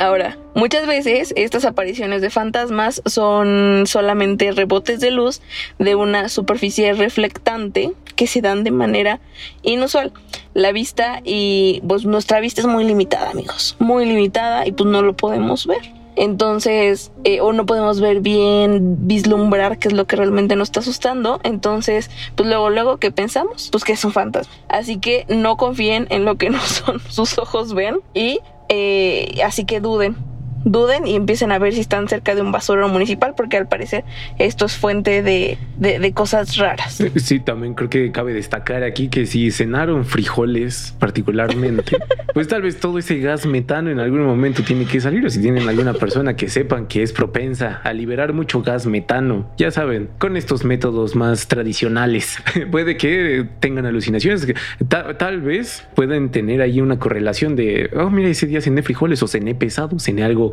Ahora, 0.00 0.39
muchas 0.56 0.89
veces 0.89 1.33
estas 1.37 1.65
apariciones 1.65 2.21
de 2.21 2.31
fantasmas 2.31 3.00
son 3.06 3.85
solamente 3.87 4.50
rebotes 4.50 4.99
de 4.99 5.12
luz 5.12 5.41
de 5.79 5.94
una 5.94 6.29
superficie 6.29 6.94
reflectante 6.94 7.93
que 8.17 8.27
se 8.27 8.41
dan 8.41 8.65
de 8.65 8.73
manera 8.73 9.21
inusual. 9.62 10.12
La 10.53 10.73
vista 10.73 11.21
y 11.23 11.81
pues 11.87 12.05
nuestra 12.06 12.41
vista 12.41 12.61
es 12.61 12.67
muy 12.67 12.83
limitada, 12.83 13.31
amigos, 13.31 13.77
muy 13.79 14.05
limitada 14.05 14.67
y 14.67 14.73
pues 14.73 14.91
no 14.91 15.00
lo 15.00 15.15
podemos 15.15 15.65
ver. 15.65 16.01
Entonces, 16.17 17.11
eh, 17.25 17.41
o 17.41 17.53
no 17.53 17.67
podemos 17.67 18.01
ver 18.01 18.20
bien, 18.20 19.06
vislumbrar 19.06 19.79
qué 19.79 19.89
es 19.89 19.94
lo 19.94 20.06
que 20.06 20.17
realmente 20.17 20.56
nos 20.56 20.69
está 20.69 20.81
asustando. 20.81 21.41
Entonces, 21.43 22.10
pues 22.34 22.48
luego, 22.48 22.70
luego, 22.70 22.98
¿qué 22.98 23.10
pensamos? 23.10 23.69
Pues 23.70 23.84
que 23.84 23.93
es 23.93 24.05
un 24.05 24.13
fantasma. 24.13 24.53
Así 24.69 24.98
que 24.98 25.25
no 25.29 25.56
confíen 25.56 26.06
en 26.10 26.25
lo 26.25 26.36
que 26.36 26.51
no 26.51 26.60
son 26.60 27.01
sus 27.08 27.39
ojos 27.39 27.75
ven 27.75 28.01
y 28.15 28.41
eh, 28.69 29.41
así 29.44 29.65
que 29.65 29.81
duden, 29.81 30.17
duden 30.64 31.06
y 31.06 31.16
empiecen 31.16 31.52
a 31.52 31.58
ver 31.58 31.72
si 31.72 31.81
están 31.81 32.08
cerca 32.08 32.34
de 32.34 32.42
un 32.42 32.52
basurero 32.52 32.88
municipal, 32.88 33.34
porque 33.36 33.56
al 33.56 33.69
parecer 33.69 34.04
esto 34.38 34.66
es 34.66 34.76
fuente 34.76 35.22
de, 35.22 35.58
de, 35.76 36.12
cosas 36.12 36.56
raras. 36.56 37.00
Eh, 37.00 37.12
sí, 37.16 37.40
también 37.40 37.74
creo 37.74 37.88
que 37.88 38.12
cabe 38.12 38.34
destacar 38.34 38.82
aquí 38.82 39.08
que 39.08 39.26
si 39.26 39.50
cenaron 39.50 40.04
frijoles 40.04 40.94
particularmente, 40.98 41.96
pues 42.34 42.48
tal 42.48 42.62
vez 42.62 42.78
todo 42.78 42.98
ese 42.98 43.19
gas 43.19 43.46
metano 43.46 43.90
en 43.90 44.00
algún 44.00 44.24
momento 44.24 44.62
tiene 44.62 44.84
que 44.84 45.00
salir, 45.00 45.24
o 45.24 45.31
si 45.31 45.40
tienen 45.40 45.69
alguna 45.69 45.94
persona 45.94 46.36
que 46.36 46.48
sepan 46.48 46.86
que 46.86 47.02
es 47.02 47.12
propensa 47.12 47.81
a 47.82 47.92
liberar 47.92 48.32
mucho 48.32 48.62
gas 48.62 48.86
metano, 48.86 49.50
ya 49.56 49.70
saben, 49.70 50.10
con 50.19 50.36
estos 50.36 50.64
métodos 50.64 51.16
más 51.16 51.48
tradicionales, 51.48 52.38
puede 52.70 52.96
que 52.96 53.46
tengan 53.60 53.86
alucinaciones, 53.86 54.46
tal, 54.88 55.40
vez 55.42 55.84
pueden 55.94 56.31
tener 56.31 56.60
ahí 56.60 56.81
una 56.81 56.98
correlación 56.98 57.56
de, 57.56 57.90
oh, 57.96 58.10
mira, 58.10 58.28
ese 58.28 58.46
día 58.46 58.60
cené 58.60 58.82
frijoles 58.82 59.22
o 59.22 59.26
cené 59.26 59.54
pesado, 59.54 59.98
cené 59.98 60.22
algo 60.22 60.52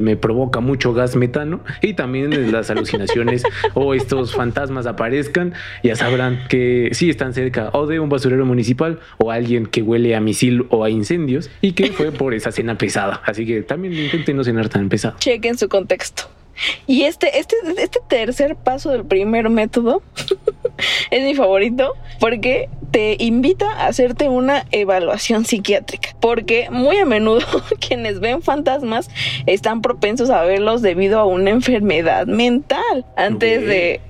me 0.00 0.16
provoca 0.16 0.60
mucho 0.60 0.92
gas 0.92 1.16
metano 1.16 1.60
y 1.82 1.94
también 1.94 2.52
las 2.52 2.70
alucinaciones 2.70 3.42
o 3.74 3.94
estos 3.94 4.34
fantasmas 4.34 4.86
aparezcan, 4.86 5.54
ya 5.82 5.96
sabrán 5.96 6.46
que 6.48 6.90
sí 6.92 7.10
están 7.10 7.34
cerca 7.34 7.70
o 7.72 7.86
de 7.86 8.00
un 8.00 8.08
basurero 8.08 8.46
municipal 8.46 9.00
o 9.18 9.30
alguien 9.30 9.66
que 9.66 9.82
huele 9.82 10.14
a 10.14 10.20
misil 10.20 10.66
o 10.70 10.84
a 10.84 10.90
incendios 10.90 11.50
y 11.60 11.72
que 11.72 11.92
fue 11.92 12.12
por 12.12 12.34
esa 12.34 12.52
cena 12.52 12.78
pesada. 12.78 13.22
Así 13.24 13.46
que 13.46 13.62
también 13.62 13.94
intenten 13.94 14.36
no 14.36 14.44
cenar 14.44 14.68
tan 14.68 14.88
pesado. 14.88 15.16
Chequen 15.18 15.58
su 15.58 15.68
contexto. 15.68 16.33
Y 16.86 17.02
este, 17.02 17.38
este, 17.38 17.56
este 17.78 18.00
tercer 18.08 18.56
paso 18.56 18.90
del 18.90 19.04
primer 19.04 19.50
método 19.50 20.02
es 21.10 21.24
mi 21.24 21.34
favorito 21.34 21.94
porque 22.20 22.68
te 22.90 23.16
invita 23.18 23.70
a 23.72 23.86
hacerte 23.86 24.28
una 24.28 24.66
evaluación 24.70 25.44
psiquiátrica. 25.44 26.10
Porque 26.20 26.68
muy 26.70 26.96
a 26.98 27.04
menudo 27.04 27.44
quienes 27.80 28.20
ven 28.20 28.42
fantasmas 28.42 29.10
están 29.46 29.82
propensos 29.82 30.30
a 30.30 30.42
verlos 30.42 30.82
debido 30.82 31.18
a 31.18 31.24
una 31.24 31.50
enfermedad 31.50 32.26
mental. 32.26 33.04
Antes 33.16 33.66
de... 33.66 34.00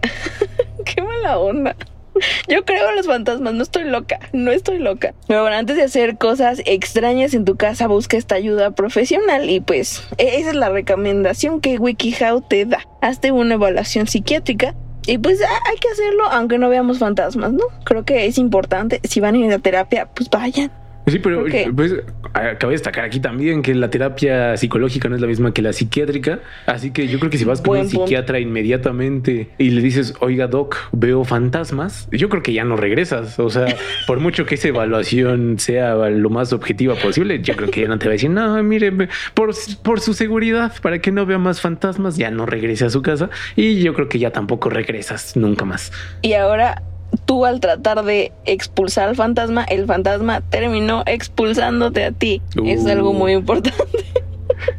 Qué 0.84 1.00
mala 1.00 1.38
onda. 1.38 1.76
Yo 2.49 2.64
creo 2.64 2.90
en 2.90 2.97
los 2.97 3.06
fantasmas, 3.06 3.54
no 3.54 3.62
estoy 3.62 3.85
loca, 3.85 4.18
no 4.33 4.50
estoy 4.52 4.78
loca. 4.78 5.14
Pero 5.26 5.42
bueno, 5.42 5.56
antes 5.56 5.76
de 5.76 5.83
hacer 5.83 6.16
cosas 6.18 6.61
extrañas 6.64 7.35
en 7.35 7.44
tu 7.44 7.56
casa, 7.56 7.87
busca 7.87 8.16
esta 8.16 8.35
ayuda 8.35 8.73
profesional 8.73 9.49
y 9.50 9.61
pues 9.61 10.02
e-, 10.18 10.38
esa 10.38 10.50
es 10.50 10.56
la 10.56 10.68
recomendación 10.68 11.61
que 11.61 11.78
WikiHow 11.78 12.42
te 12.42 12.64
da. 12.66 12.87
Hazte 13.00 13.33
una 13.33 13.54
evaluación 13.54 14.06
psiquiátrica 14.06 14.75
y 15.06 15.18
pues 15.18 15.40
hay 15.40 15.76
que 15.78 15.88
hacerlo 15.88 16.25
aunque 16.30 16.59
no 16.59 16.68
veamos 16.68 16.99
fantasmas, 16.99 17.52
¿no? 17.52 17.64
Creo 17.85 18.04
que 18.04 18.26
es 18.26 18.38
importante. 18.38 19.00
Si 19.04 19.21
van 19.21 19.35
a 19.35 19.38
ir 19.38 19.52
a 19.52 19.59
terapia, 19.59 20.06
pues 20.06 20.30
vayan. 20.30 20.71
Sí, 21.06 21.18
pero 21.18 21.44
pues, 21.75 21.94
acabo 22.32 22.70
de 22.70 22.75
destacar 22.75 23.04
aquí 23.04 23.20
también 23.20 23.62
que 23.62 23.75
la 23.75 23.90
terapia 23.90 24.56
psicológica 24.56 25.08
no 25.08 25.16
es 25.16 25.20
la 25.20 25.26
misma 25.26 25.52
que 25.52 25.61
la 25.61 25.73
psiquiátrica. 25.73 26.40
Así 26.66 26.92
que 26.92 27.08
yo 27.08 27.18
creo 27.18 27.30
que 27.30 27.37
si 27.37 27.44
vas 27.44 27.61
con 27.61 27.78
un 27.78 27.88
psiquiatra 27.88 28.40
inmediatamente 28.40 29.50
y 29.58 29.70
le 29.70 29.82
dices, 29.82 30.14
oiga, 30.20 30.46
doc, 30.46 30.76
veo 30.92 31.25
fantasmas, 31.25 32.08
yo 32.11 32.28
creo 32.28 32.42
que 32.42 32.54
ya 32.54 32.64
no 32.64 32.76
regresas. 32.76 33.38
O 33.38 33.50
sea, 33.50 33.66
por 34.06 34.20
mucho 34.20 34.46
que 34.46 34.54
esa 34.54 34.68
evaluación 34.68 35.58
sea 35.58 35.94
lo 36.08 36.30
más 36.30 36.52
objetiva 36.52 36.94
posible, 36.94 37.40
yo 37.42 37.54
creo 37.54 37.70
que 37.70 37.82
ya 37.82 37.88
no 37.88 37.99
te 37.99 38.06
va 38.06 38.12
a 38.12 38.14
decir, 38.14 38.30
no, 38.30 38.62
mire, 38.62 38.90
por, 39.34 39.54
por 39.82 40.00
su 40.00 40.14
seguridad, 40.14 40.73
para 40.80 41.00
que 41.00 41.12
no 41.12 41.26
vea 41.26 41.38
más 41.38 41.61
fantasmas, 41.61 42.16
ya 42.16 42.30
no 42.30 42.46
regrese 42.46 42.87
a 42.87 42.90
su 42.90 43.02
casa. 43.02 43.28
Y 43.56 43.80
yo 43.82 43.92
creo 43.92 44.08
que 44.08 44.18
ya 44.18 44.30
tampoco 44.30 44.70
regresas 44.70 45.37
nunca 45.37 45.66
más. 45.66 45.92
Y 46.23 46.32
ahora 46.32 46.82
tú 47.25 47.47
al 47.47 47.61
tratar 47.61 48.04
de 48.04 48.33
expulsar 48.44 49.09
al 49.09 49.16
fantasma, 49.16 49.64
el 49.64 49.87
fantasma 49.87 50.40
terminó 50.40 51.02
expulsándote 51.06 52.04
a 52.04 52.12
ti. 52.12 52.42
Es 52.64 52.87
algo 52.87 53.11
uh. 53.11 53.14
muy 53.14 53.33
importante. 53.33 53.85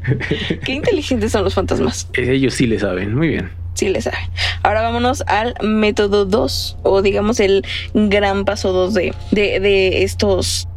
Qué 0.63 0.73
inteligentes 0.73 1.31
son 1.31 1.43
los 1.43 1.53
fantasmas. 1.53 2.07
Ellos 2.13 2.53
sí 2.53 2.67
le 2.67 2.79
saben, 2.79 3.15
muy 3.15 3.29
bien. 3.29 3.51
Sí 3.73 3.89
le 3.89 4.01
saben. 4.01 4.19
Ahora 4.63 4.81
vámonos 4.81 5.23
al 5.27 5.55
método 5.61 6.25
2, 6.25 6.77
o 6.83 7.01
digamos 7.01 7.39
el 7.39 7.65
gran 7.93 8.45
paso 8.45 8.71
2 8.71 8.93
de, 8.93 9.13
de, 9.31 10.03
estos 10.03 10.67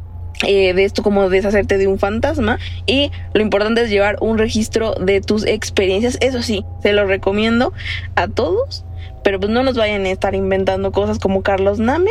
eh, 0.46 0.72
de 0.74 0.84
esto 0.84 1.02
como 1.02 1.28
deshacerte 1.30 1.78
de 1.78 1.86
un 1.86 1.98
fantasma 1.98 2.58
y 2.86 3.10
lo 3.34 3.42
importante 3.42 3.82
es 3.82 3.90
llevar 3.90 4.18
un 4.20 4.38
registro 4.38 4.94
de 4.94 5.20
tus 5.20 5.44
experiencias 5.44 6.16
eso 6.20 6.42
sí 6.42 6.64
se 6.80 6.92
lo 6.92 7.06
recomiendo 7.06 7.72
a 8.14 8.28
todos 8.28 8.84
pero 9.22 9.40
pues 9.40 9.50
no 9.50 9.62
nos 9.62 9.76
vayan 9.76 10.04
a 10.04 10.10
estar 10.10 10.34
inventando 10.34 10.92
cosas 10.92 11.18
como 11.18 11.42
Carlos 11.42 11.78
Name, 11.78 12.10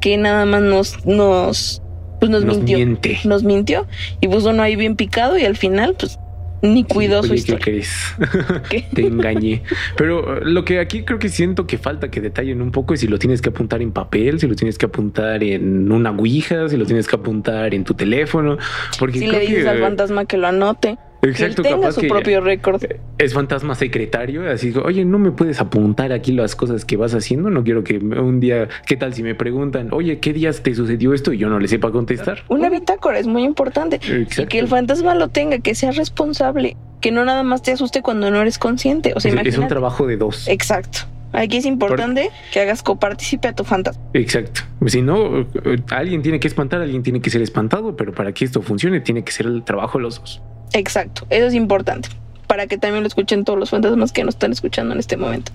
que 0.00 0.16
nada 0.16 0.44
más 0.46 0.62
nos, 0.62 1.06
nos, 1.06 1.82
pues 2.20 2.30
nos, 2.30 2.44
mintió. 2.44 2.78
Nos 3.24 3.42
mintió. 3.44 3.86
Y 4.20 4.28
puso 4.28 4.50
uno 4.50 4.62
ahí 4.62 4.76
bien 4.76 4.96
picado 4.96 5.38
y 5.38 5.44
al 5.44 5.56
final, 5.56 5.94
pues 5.98 6.18
ni 6.64 6.84
cuidó 6.84 7.22
su 7.22 7.34
historia. 7.34 7.58
¿qué 7.64 7.70
crees? 7.70 8.90
Te 8.94 9.06
engañé. 9.06 9.62
Pero 9.96 10.20
uh, 10.20 10.44
lo 10.44 10.64
que 10.64 10.80
aquí 10.80 11.02
creo 11.04 11.18
que 11.18 11.28
siento 11.28 11.66
que 11.66 11.78
falta 11.78 12.10
que 12.10 12.20
detallen 12.20 12.62
un 12.62 12.70
poco 12.70 12.94
es 12.94 13.00
si 13.00 13.06
lo 13.06 13.18
tienes 13.18 13.42
que 13.42 13.50
apuntar 13.50 13.82
en 13.82 13.92
papel, 13.92 14.40
si 14.40 14.46
lo 14.46 14.54
tienes 14.54 14.78
que 14.78 14.86
apuntar 14.86 15.42
en 15.42 15.90
una 15.92 16.10
ouija, 16.10 16.68
si 16.68 16.76
lo 16.76 16.86
tienes 16.86 17.06
que 17.06 17.16
apuntar 17.16 17.74
en 17.74 17.84
tu 17.84 17.94
teléfono. 17.94 18.56
Porque 18.98 19.18
si 19.18 19.26
le 19.26 19.40
dices 19.40 19.66
al 19.66 19.80
fantasma 19.80 20.24
que 20.24 20.36
lo 20.36 20.46
anote. 20.46 20.96
Exacto, 21.24 21.62
que 21.62 21.68
tenga 21.68 21.92
su 21.92 22.02
propio 22.02 22.40
récord. 22.40 22.82
Es 23.18 23.34
fantasma 23.34 23.74
secretario, 23.74 24.50
así 24.50 24.72
oye, 24.84 25.04
no 25.04 25.18
me 25.18 25.30
puedes 25.30 25.60
apuntar 25.60 26.12
aquí 26.12 26.32
las 26.32 26.56
cosas 26.56 26.84
que 26.84 26.96
vas 26.96 27.14
haciendo. 27.14 27.50
No 27.50 27.64
quiero 27.64 27.84
que 27.84 27.98
un 27.98 28.40
día, 28.40 28.68
¿qué 28.86 28.96
tal 28.96 29.14
si 29.14 29.22
me 29.22 29.34
preguntan, 29.34 29.88
oye, 29.92 30.18
qué 30.18 30.32
días 30.32 30.62
te 30.62 30.74
sucedió 30.74 31.14
esto 31.14 31.32
y 31.32 31.38
yo 31.38 31.48
no 31.48 31.58
le 31.58 31.68
sepa 31.68 31.90
contestar? 31.90 32.44
Una 32.48 32.68
bitácora 32.70 33.18
es 33.18 33.26
muy 33.26 33.44
importante. 33.44 34.00
Y 34.06 34.46
que 34.46 34.58
el 34.58 34.68
fantasma 34.68 35.14
lo 35.14 35.28
tenga, 35.28 35.58
que 35.58 35.74
sea 35.74 35.92
responsable, 35.92 36.76
que 37.00 37.10
no 37.10 37.24
nada 37.24 37.42
más 37.42 37.62
te 37.62 37.72
asuste 37.72 38.02
cuando 38.02 38.30
no 38.30 38.40
eres 38.40 38.58
consciente. 38.58 39.12
O 39.14 39.20
sea, 39.20 39.32
es, 39.42 39.58
un 39.58 39.68
trabajo 39.68 40.06
de 40.06 40.16
dos. 40.16 40.48
Exacto. 40.48 41.00
Aquí 41.34 41.56
es 41.56 41.66
importante 41.66 42.30
que 42.52 42.60
hagas 42.60 42.82
copartícipe 42.82 43.48
a 43.48 43.54
tu 43.54 43.64
fantasma. 43.64 44.02
Exacto. 44.14 44.62
Si 44.86 45.02
no, 45.02 45.46
alguien 45.90 46.22
tiene 46.22 46.40
que 46.40 46.48
espantar, 46.48 46.80
alguien 46.80 47.02
tiene 47.02 47.20
que 47.20 47.30
ser 47.30 47.42
espantado, 47.42 47.96
pero 47.96 48.12
para 48.12 48.32
que 48.32 48.44
esto 48.44 48.62
funcione 48.62 49.00
tiene 49.00 49.24
que 49.24 49.32
ser 49.32 49.46
el 49.46 49.64
trabajo 49.64 49.98
de 49.98 50.02
los 50.02 50.20
dos. 50.20 50.42
Exacto, 50.72 51.26
eso 51.30 51.46
es 51.46 51.54
importante 51.54 52.08
para 52.46 52.66
que 52.66 52.78
también 52.78 53.02
lo 53.02 53.08
escuchen 53.08 53.44
todos 53.44 53.58
los 53.58 53.70
fantasmas 53.70 54.12
que 54.12 54.22
nos 54.22 54.34
están 54.34 54.52
escuchando 54.52 54.92
en 54.92 55.00
este 55.00 55.16
momento. 55.16 55.50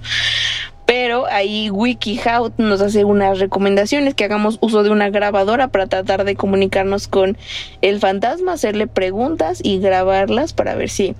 Pero 0.89 1.27
ahí 1.27 1.69
WikiHow 1.69 2.53
nos 2.57 2.81
hace 2.81 3.03
unas 3.03 3.37
recomendaciones 3.37 4.15
que 4.15 4.23
hagamos 4.23 4.57
uso 4.59 4.81
de 4.81 4.89
una 4.89 5.11
grabadora 5.11 5.67
para 5.67 5.85
tratar 5.85 6.23
de 6.23 6.35
comunicarnos 6.35 7.07
con 7.07 7.37
el 7.83 7.99
fantasma, 7.99 8.53
hacerle 8.53 8.87
preguntas 8.87 9.59
y 9.63 9.77
grabarlas 9.77 10.53
para 10.53 10.73
ver 10.73 10.89
si 10.89 11.13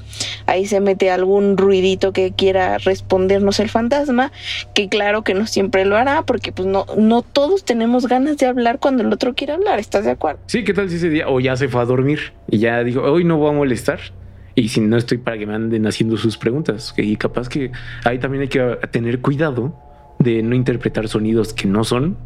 ahí 0.48 0.66
se 0.66 0.80
mete 0.80 1.12
algún 1.12 1.56
ruidito 1.56 2.14
que 2.14 2.32
quiera 2.32 2.80
respondernos 2.80 3.60
el 3.60 3.70
fantasma, 3.70 4.32
que 4.74 4.90
claro 4.90 5.22
que 5.22 5.36
no 5.36 5.46
siempre 5.46 5.86
lo 5.86 5.98
hará 5.98 6.24
porque 6.24 6.52
pues 6.52 6.68
no, 6.68 6.88
no 6.98 7.22
todos 7.22 7.64
tenemos 7.64 8.08
ganas 8.08 8.38
de 8.38 8.48
hablar 8.48 8.80
cuando 8.80 9.04
el 9.04 9.14
otro 9.14 9.36
quiere 9.36 9.54
hablar, 9.54 9.78
¿estás 9.78 10.04
de 10.04 10.10
acuerdo? 10.10 10.40
Sí, 10.48 10.64
¿qué 10.64 10.74
tal 10.74 10.90
si 10.90 10.96
ese 10.96 11.10
día 11.10 11.30
o 11.30 11.40
ya 11.40 11.56
se 11.56 11.68
fue 11.68 11.80
a 11.82 11.86
dormir 11.86 12.34
y 12.50 12.58
ya 12.58 12.84
dijo, 12.84 13.04
hoy 13.04 13.24
no 13.24 13.38
voy 13.38 13.52
a 13.52 13.54
molestar? 13.54 14.00
Y 14.60 14.68
si 14.68 14.82
no 14.82 14.98
estoy 14.98 15.18
para 15.18 15.38
que 15.38 15.46
me 15.46 15.56
anden 15.56 15.88
haciendo 15.88 16.18
sus 16.18 16.38
preguntas. 16.38 16.94
Y 16.98 17.16
capaz 17.16 17.50
que 17.50 17.72
ahí 18.04 18.20
también 18.20 18.42
hay 18.42 18.50
que 18.50 18.78
tener 18.92 19.22
cuidado 19.22 19.74
de 20.20 20.44
no 20.44 20.56
interpretar 20.56 21.08
sonidos 21.08 21.54
que 21.54 21.68
no 21.68 21.84
son 21.84 22.18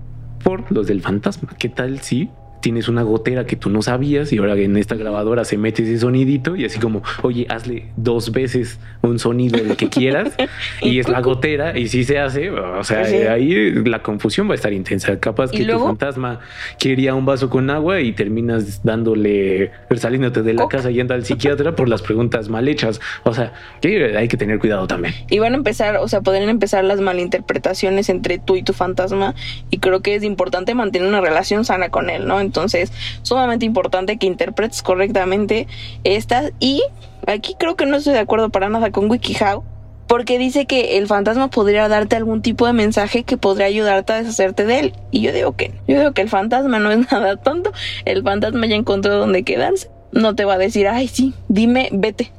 por 0.43 0.71
los 0.71 0.87
del 0.87 1.01
fantasma. 1.01 1.49
¿Qué 1.57 1.69
tal 1.69 1.99
si 1.99 2.29
tienes 2.63 2.87
una 2.87 3.03
gotera 3.03 3.45
que 3.45 3.57
tú 3.57 3.69
no 3.69 3.81
sabías 3.81 4.31
y 4.31 4.37
ahora 4.37 4.55
en 4.55 4.77
esta 4.77 4.95
grabadora 4.95 5.43
se 5.43 5.57
mete 5.57 5.83
ese 5.83 5.99
sonidito 5.99 6.55
y 6.55 6.63
así 6.63 6.79
como, 6.79 7.03
oye, 7.21 7.45
hazle 7.49 7.87
dos 7.97 8.31
veces 8.31 8.79
un 9.01 9.19
sonido 9.19 9.61
de 9.61 9.75
que 9.75 9.89
quieras 9.89 10.31
y 10.81 10.97
es 10.99 11.09
la 11.09 11.19
gotera 11.19 11.77
y 11.77 11.89
si 11.89 12.05
se 12.05 12.19
hace, 12.19 12.49
o 12.51 12.81
sea, 12.85 13.01
ahí 13.33 13.71
la 13.83 14.01
confusión 14.01 14.47
va 14.47 14.53
a 14.53 14.55
estar 14.55 14.71
intensa. 14.71 15.19
Capaz 15.19 15.51
que 15.51 15.65
tu 15.65 15.77
fantasma 15.77 16.39
quería 16.79 17.13
un 17.15 17.25
vaso 17.25 17.49
con 17.49 17.69
agua 17.69 17.99
y 17.99 18.13
terminas 18.13 18.81
dándole, 18.81 19.71
saliéndote 19.97 20.41
de 20.41 20.53
la 20.53 20.69
casa 20.69 20.89
yendo 20.89 21.13
al 21.13 21.25
psiquiatra 21.25 21.75
por 21.75 21.89
las 21.89 22.01
preguntas 22.01 22.47
mal 22.47 22.69
hechas. 22.69 23.01
O 23.23 23.33
sea, 23.33 23.51
hay 23.83 24.27
que 24.29 24.37
tener 24.37 24.57
cuidado 24.59 24.87
también. 24.87 25.13
Y 25.29 25.39
van 25.39 25.51
a 25.51 25.57
empezar, 25.57 25.97
o 25.97 26.07
sea, 26.07 26.21
pueden 26.21 26.47
empezar 26.47 26.85
las 26.85 27.01
malinterpretaciones 27.01 28.07
entre 28.07 28.37
tú 28.37 28.55
y 28.55 28.63
tu 28.63 28.71
fantasma 28.71 29.35
y 29.69 29.79
creo 29.79 29.99
que 29.99 30.15
es 30.15 30.23
importante 30.23 30.73
mantener 30.75 31.09
una 31.09 31.19
relación 31.19 31.65
sana 31.65 31.89
con 31.89 32.09
él, 32.09 32.25
¿no? 32.25 32.39
Entonces, 32.53 32.91
sumamente 33.23 33.65
importante 33.65 34.17
que 34.17 34.27
interpretes 34.27 34.83
correctamente 34.83 35.67
estas. 36.03 36.51
Y 36.59 36.83
aquí 37.25 37.55
creo 37.57 37.75
que 37.75 37.87
no 37.87 37.97
estoy 37.97 38.13
de 38.13 38.19
acuerdo 38.19 38.49
para 38.49 38.69
nada 38.69 38.91
con 38.91 39.09
WikiHow. 39.09 39.63
Porque 40.05 40.37
dice 40.37 40.67
que 40.67 40.97
el 40.97 41.07
fantasma 41.07 41.49
podría 41.49 41.87
darte 41.87 42.15
algún 42.15 42.43
tipo 42.43 42.67
de 42.67 42.73
mensaje 42.73 43.23
que 43.23 43.37
podría 43.37 43.65
ayudarte 43.65 44.13
a 44.13 44.17
deshacerte 44.17 44.65
de 44.65 44.79
él. 44.79 44.93
Y 45.09 45.21
yo 45.21 45.33
digo 45.33 45.55
que 45.55 45.71
Yo 45.87 45.97
digo 45.97 46.11
que 46.11 46.21
el 46.21 46.29
fantasma 46.29 46.77
no 46.77 46.91
es 46.91 47.11
nada 47.11 47.37
tonto. 47.37 47.71
El 48.05 48.21
fantasma 48.21 48.67
ya 48.67 48.75
encontró 48.75 49.17
dónde 49.17 49.41
quedarse. 49.43 49.89
No 50.11 50.35
te 50.35 50.45
va 50.45 50.53
a 50.53 50.57
decir, 50.59 50.87
ay, 50.87 51.07
sí, 51.07 51.33
dime, 51.47 51.89
vete. 51.91 52.31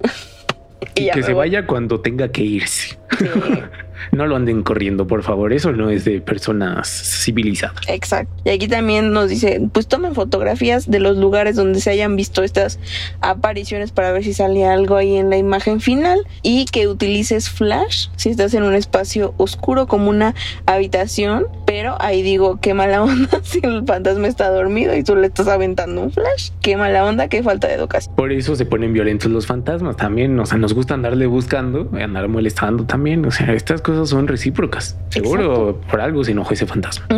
y, 0.95 1.11
que 1.11 1.25
se 1.25 1.33
vaya 1.33 1.67
cuando 1.67 2.01
tenga 2.01 2.29
que 2.29 2.43
irse. 2.45 2.97
no 4.13 4.27
lo 4.27 4.37
anden 4.37 4.63
corriendo, 4.63 5.07
por 5.07 5.23
favor. 5.23 5.53
Eso 5.53 5.73
no 5.73 5.91
es 5.91 6.05
de 6.05 6.21
personas 6.21 6.89
civilizadas. 6.89 7.77
Exacto. 7.89 8.33
Y 8.45 8.51
aquí 8.51 8.69
también 8.69 9.13
nos 9.13 9.29
dice, 9.29 9.61
pues 9.73 9.87
tomen 9.87 10.15
fotografías 10.15 10.91
de 10.91 11.01
los 11.01 11.17
lugares 11.17 11.57
donde 11.57 11.81
se 11.81 11.91
hayan 11.91 12.17
visto 12.17 12.43
estas 12.43 12.79
apariciones 13.21 13.93
para 13.93 14.13
ver 14.13 14.25
si 14.25 14.35
sale 14.35 14.67
algo 14.67 14.97
ahí 14.97 15.17
en 15.17 15.31
la 15.31 15.37
imagen 15.37 15.81
final 15.81 16.21
y 16.43 16.65
que 16.67 16.89
utilices 16.89 17.51
flash 17.51 18.09
si 18.17 18.31
estás 18.31 18.55
en 18.55 18.63
un 18.63 18.75
espacio 18.75 19.35
oscuro 19.37 19.87
como 19.87 20.11
una 20.11 20.35
habitación. 20.67 21.47
Pero 21.77 21.97
ahí 21.99 22.23
digo, 22.23 22.61
qué 22.61 22.73
mala 22.73 23.03
onda 23.03 23.29
si 23.43 23.59
el 23.65 23.85
fantasma 23.85 24.29
está 24.29 24.49
dormido 24.49 24.95
y 24.95 25.03
tú 25.03 25.17
le 25.17 25.27
estás 25.27 25.49
aventando 25.49 26.03
un 26.03 26.13
flash. 26.13 26.51
Qué 26.63 26.77
mala 26.77 27.05
onda, 27.05 27.27
qué 27.27 27.43
falta 27.43 27.67
de 27.67 27.75
educación. 27.75 28.15
Por 28.15 28.31
eso 28.31 28.55
se 28.55 28.65
ponen 28.65 28.93
violentos 28.93 29.29
los 29.29 29.49
fantasmas 29.49 29.97
también. 29.97 30.39
O 30.39 30.47
sea, 30.47 30.57
nos 30.57 30.73
gusta 30.73 30.95
andarle 30.95 31.27
buscando, 31.27 31.91
andar 32.01 32.29
molestando 32.29 32.85
también. 32.87 33.27
O 33.27 33.33
sea, 33.33 33.53
estas 33.55 33.83
cosas 33.83 34.09
son 34.09 34.29
recíprocas. 34.29 34.97
Seguro 35.09 35.81
por 35.91 36.01
algo 36.01 36.23
se 36.23 36.31
enojó 36.31 36.55
ese 36.55 36.65
fantasma. 36.65 37.09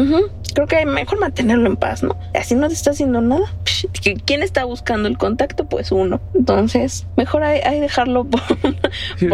Creo 0.54 0.66
que 0.66 0.86
mejor 0.86 1.20
mantenerlo 1.20 1.66
en 1.66 1.76
paz, 1.76 2.02
¿no? 2.02 2.16
Así 2.34 2.54
no 2.54 2.68
te 2.68 2.72
está 2.72 2.92
haciendo 2.92 3.20
nada. 3.20 3.44
¿Quién 4.24 4.42
está 4.42 4.64
buscando 4.64 5.06
el 5.06 5.18
contacto? 5.18 5.66
Pues 5.66 5.92
uno. 5.92 6.18
Entonces, 6.34 7.06
mejor 7.18 7.42
hay, 7.42 7.78
dejarlo 7.78 8.24
por, 8.24 8.40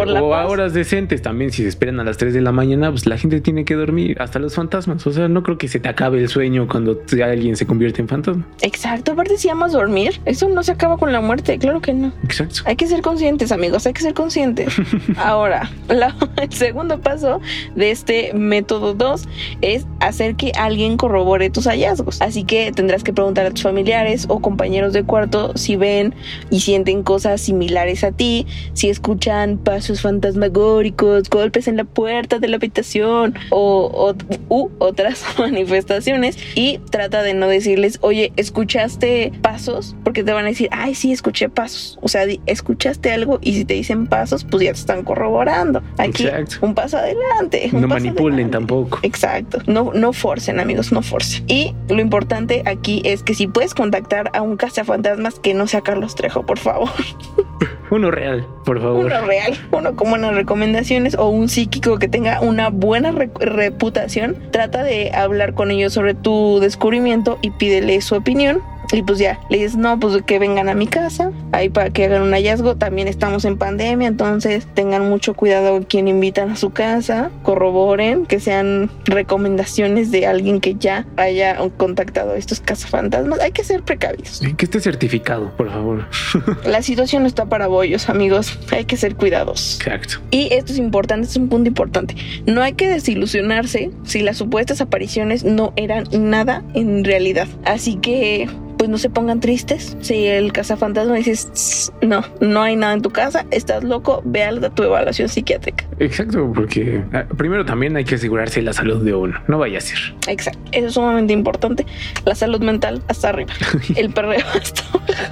la 0.05 0.21
O 0.21 0.33
a 0.33 0.45
horas 0.47 0.73
decentes 0.73 1.21
también, 1.21 1.51
si 1.51 1.63
se 1.63 1.69
esperan 1.69 2.01
a 2.01 2.03
las 2.03 2.17
3 2.17 2.33
de 2.33 2.41
la 2.41 2.51
mañana, 2.51 2.89
pues 2.89 3.05
la 3.05 3.17
gente 3.17 3.39
tiene 3.39 3.63
que 3.63 3.75
dormir, 3.75 4.21
hasta 4.21 4.39
los 4.39 4.55
fantasmas. 4.55 5.07
O 5.07 5.12
sea, 5.13 5.27
no 5.27 5.43
creo 5.43 5.57
que 5.57 5.67
se 5.67 5.79
te 5.79 5.89
acabe 5.89 6.19
el 6.19 6.29
sueño 6.29 6.67
cuando 6.67 6.99
alguien 7.23 7.55
se 7.55 7.65
convierte 7.65 8.01
en 8.01 8.07
fantasma. 8.07 8.45
Exacto. 8.61 9.13
Aparte, 9.13 9.37
si 9.37 9.49
amas 9.49 9.71
dormir, 9.71 10.19
eso 10.25 10.49
no 10.49 10.63
se 10.63 10.71
acaba 10.71 10.97
con 10.97 11.11
la 11.11 11.21
muerte. 11.21 11.57
Claro 11.57 11.81
que 11.81 11.93
no. 11.93 12.11
Exacto. 12.23 12.61
Hay 12.65 12.75
que 12.75 12.87
ser 12.87 13.01
conscientes, 13.01 13.51
amigos. 13.51 13.85
Hay 13.85 13.93
que 13.93 14.01
ser 14.01 14.13
conscientes. 14.13 14.73
Ahora, 15.17 15.71
el 15.89 16.51
segundo 16.51 16.99
paso 16.99 17.41
de 17.75 17.91
este 17.91 18.33
método 18.33 18.93
2 18.93 19.27
es 19.61 19.85
hacer 19.99 20.35
que 20.35 20.51
alguien 20.57 20.97
corrobore 20.97 21.49
tus 21.49 21.65
hallazgos. 21.65 22.21
Así 22.21 22.43
que 22.43 22.71
tendrás 22.71 23.03
que 23.03 23.13
preguntar 23.13 23.45
a 23.45 23.51
tus 23.51 23.63
familiares 23.63 24.25
o 24.29 24.39
compañeros 24.39 24.93
de 24.93 25.03
cuarto 25.03 25.55
si 25.55 25.75
ven 25.75 26.13
y 26.49 26.59
sienten 26.61 27.03
cosas 27.03 27.41
similares 27.41 28.03
a 28.03 28.11
ti, 28.11 28.45
si 28.73 28.89
escuchan 28.89 29.57
pasos 29.57 30.01
fantasmagóricos, 30.01 31.29
golpes 31.29 31.67
en 31.67 31.77
la 31.77 31.83
puerta 31.83 32.39
de 32.39 32.47
la 32.47 32.57
habitación 32.57 33.35
o, 33.49 34.15
o, 34.49 34.92
otras 34.93 35.23
manifestaciones 35.37 36.37
y 36.55 36.79
trata 36.89 37.23
de 37.23 37.33
no 37.33 37.47
decirles, 37.47 37.97
oye, 38.01 38.31
¿escuchaste 38.37 39.31
pasos? 39.41 39.95
Porque 40.03 40.23
te 40.23 40.31
van 40.31 40.45
a 40.45 40.49
decir, 40.49 40.69
ay, 40.71 40.95
sí, 40.95 41.11
escuché 41.11 41.49
pasos. 41.49 41.99
O 42.01 42.07
sea, 42.07 42.25
escuchaste 42.45 43.11
algo 43.11 43.39
y 43.41 43.53
si 43.53 43.65
te 43.65 43.73
dicen 43.73 44.07
pasos, 44.07 44.43
pues 44.43 44.63
ya 44.63 44.71
te 44.71 44.79
están 44.79 45.03
corroborando. 45.03 45.83
Aquí 45.97 46.27
un 46.61 46.75
paso 46.75 46.97
adelante. 46.97 47.69
no 47.73 47.87
manipulen 47.87 48.51
tampoco. 48.51 48.99
Exacto. 49.03 49.59
No, 49.67 49.91
no 49.93 50.13
forcen, 50.13 50.59
amigos, 50.59 50.91
no 50.91 51.01
forcen. 51.01 51.43
Y 51.47 51.73
lo 51.89 51.99
importante 52.01 52.63
aquí 52.65 53.01
es 53.03 53.23
que 53.23 53.33
si 53.33 53.47
puedes 53.47 53.73
contactar 53.73 54.29
a 54.33 54.41
un 54.41 54.57
cazafantasmas 54.57 55.39
que 55.39 55.53
no 55.53 55.67
sea 55.67 55.81
Carlos 55.81 56.15
Trejo, 56.15 56.45
por 56.45 56.59
favor. 56.59 56.89
Uno 57.93 58.09
real, 58.09 58.47
por 58.65 58.81
favor. 58.81 59.05
Uno 59.05 59.21
real, 59.21 59.53
uno 59.71 59.95
con 59.95 60.09
buenas 60.09 60.33
recomendaciones 60.33 61.15
o 61.15 61.27
un 61.27 61.47
psíquico 61.47 61.99
que 61.99 62.07
tenga 62.07 62.41
una 62.41 62.69
buena 62.69 63.11
reputación. 63.11 64.35
Trata 64.51 64.82
de 64.83 65.11
hablar 65.13 65.53
con 65.53 65.71
ellos 65.71 65.93
sobre 65.93 66.13
tu 66.13 66.59
descubrimiento 66.59 67.39
y 67.41 67.51
pídele 67.51 68.01
su 68.01 68.15
opinión 68.15 68.61
y 68.91 69.01
pues 69.01 69.19
ya, 69.19 69.39
le 69.49 69.57
dices, 69.57 69.75
no, 69.75 69.99
pues 69.99 70.21
que 70.23 70.39
vengan 70.39 70.69
a 70.69 70.73
mi 70.73 70.87
casa, 70.87 71.31
ahí 71.51 71.69
para 71.69 71.89
que 71.89 72.05
hagan 72.05 72.21
un 72.21 72.31
hallazgo. 72.31 72.75
También 72.75 73.07
estamos 73.07 73.45
en 73.45 73.57
pandemia, 73.57 74.07
entonces 74.07 74.67
tengan 74.73 75.09
mucho 75.09 75.33
cuidado 75.33 75.85
quien 75.87 76.07
invitan 76.07 76.51
a 76.51 76.55
su 76.55 76.71
casa, 76.71 77.31
corroboren, 77.43 78.25
que 78.25 78.39
sean 78.39 78.91
recomendaciones 79.05 80.11
de 80.11 80.27
alguien 80.27 80.59
que 80.59 80.75
ya 80.75 81.05
haya 81.17 81.57
contactado 81.77 82.33
a 82.33 82.37
estos 82.37 82.59
cazafantasmas. 82.59 83.39
Hay 83.39 83.51
que 83.51 83.63
ser 83.63 83.83
precavidos. 83.83 84.41
que 84.57 84.65
esté 84.65 84.79
certificado, 84.79 85.55
por 85.55 85.71
favor. 85.71 86.05
La 86.65 86.81
situación 86.81 87.23
no 87.23 87.27
está 87.27 87.45
para 87.45 87.67
bollos, 87.67 88.09
amigos. 88.09 88.59
Hay 88.71 88.85
que 88.85 88.97
ser 88.97 89.15
cuidados. 89.15 89.77
Exacto. 89.79 90.15
Y 90.31 90.53
esto 90.53 90.73
es 90.73 90.79
importante, 90.79 91.27
es 91.27 91.35
un 91.35 91.49
punto 91.49 91.67
importante. 91.67 92.15
No 92.45 92.61
hay 92.61 92.73
que 92.73 92.89
desilusionarse 92.89 93.91
si 94.03 94.21
las 94.21 94.37
supuestas 94.37 94.81
apariciones 94.81 95.43
no 95.43 95.73
eran 95.75 96.07
nada 96.11 96.63
en 96.73 97.03
realidad. 97.03 97.47
Así 97.65 97.95
que 97.95 98.47
pues 98.77 98.89
no 98.89 98.97
se 98.97 99.09
pongan 99.09 99.39
tristes. 99.39 99.97
Si 100.01 100.25
el 100.27 100.51
cazafantasma 100.51 101.15
dices, 101.15 101.91
no, 102.01 102.23
no 102.39 102.61
hay 102.61 102.75
nada 102.75 102.93
en 102.93 103.01
tu 103.01 103.09
casa, 103.09 103.45
estás 103.51 103.83
loco, 103.83 104.21
ve 104.25 104.43
a 104.43 104.69
tu 104.69 104.83
evaluación 104.83 105.29
psiquiátrica. 105.29 105.85
Exacto, 105.99 106.51
porque 106.53 107.03
ah, 107.13 107.25
primero 107.37 107.65
también 107.65 107.95
hay 107.95 108.05
que 108.05 108.15
asegurarse 108.15 108.61
la 108.61 108.73
salud 108.73 109.03
de 109.03 109.13
uno, 109.13 109.39
no 109.47 109.57
vaya 109.57 109.77
a 109.77 109.81
ser. 109.81 109.97
Exacto, 110.27 110.59
eso 110.71 110.87
es 110.87 110.93
sumamente 110.93 111.33
importante. 111.33 111.85
La 112.25 112.35
salud 112.35 112.61
mental 112.61 113.01
hasta 113.07 113.29
arriba, 113.29 113.53
el 113.95 114.11
perreo 114.11 114.45
hasta 114.53 114.83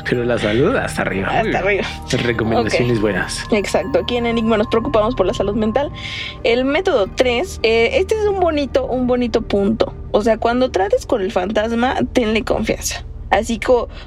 Pero 0.10 0.24
la 0.24 0.38
salud 0.38 0.76
hasta 0.76 1.02
arriba. 1.02 1.28
Hasta 1.28 1.60
arriba. 1.60 1.84
Recomendaciones 2.24 3.00
buenas. 3.00 3.44
Exacto, 3.52 4.00
aquí 4.00 4.18
en 4.18 4.26
Enigma 4.26 4.58
nos 4.58 4.68
preocupamos 4.68 5.16
por 5.16 5.26
la 5.26 5.34
salud 5.34 5.56
mental. 5.56 5.92
El 6.44 6.66
método 6.66 7.08
3, 7.08 7.60
eh, 7.64 7.90
este 7.94 8.16
es 8.16 8.26
un 8.28 8.40
bonito, 8.40 8.86
un 8.86 9.08
bonito 9.08 9.42
punto. 9.42 9.94
O 10.12 10.22
sea, 10.22 10.38
cuando 10.38 10.72
trates 10.72 11.06
con 11.06 11.22
el 11.22 11.32
fantasma, 11.32 11.96
tenle 12.14 12.44
confianza. 12.44 13.06
Así 13.32 13.60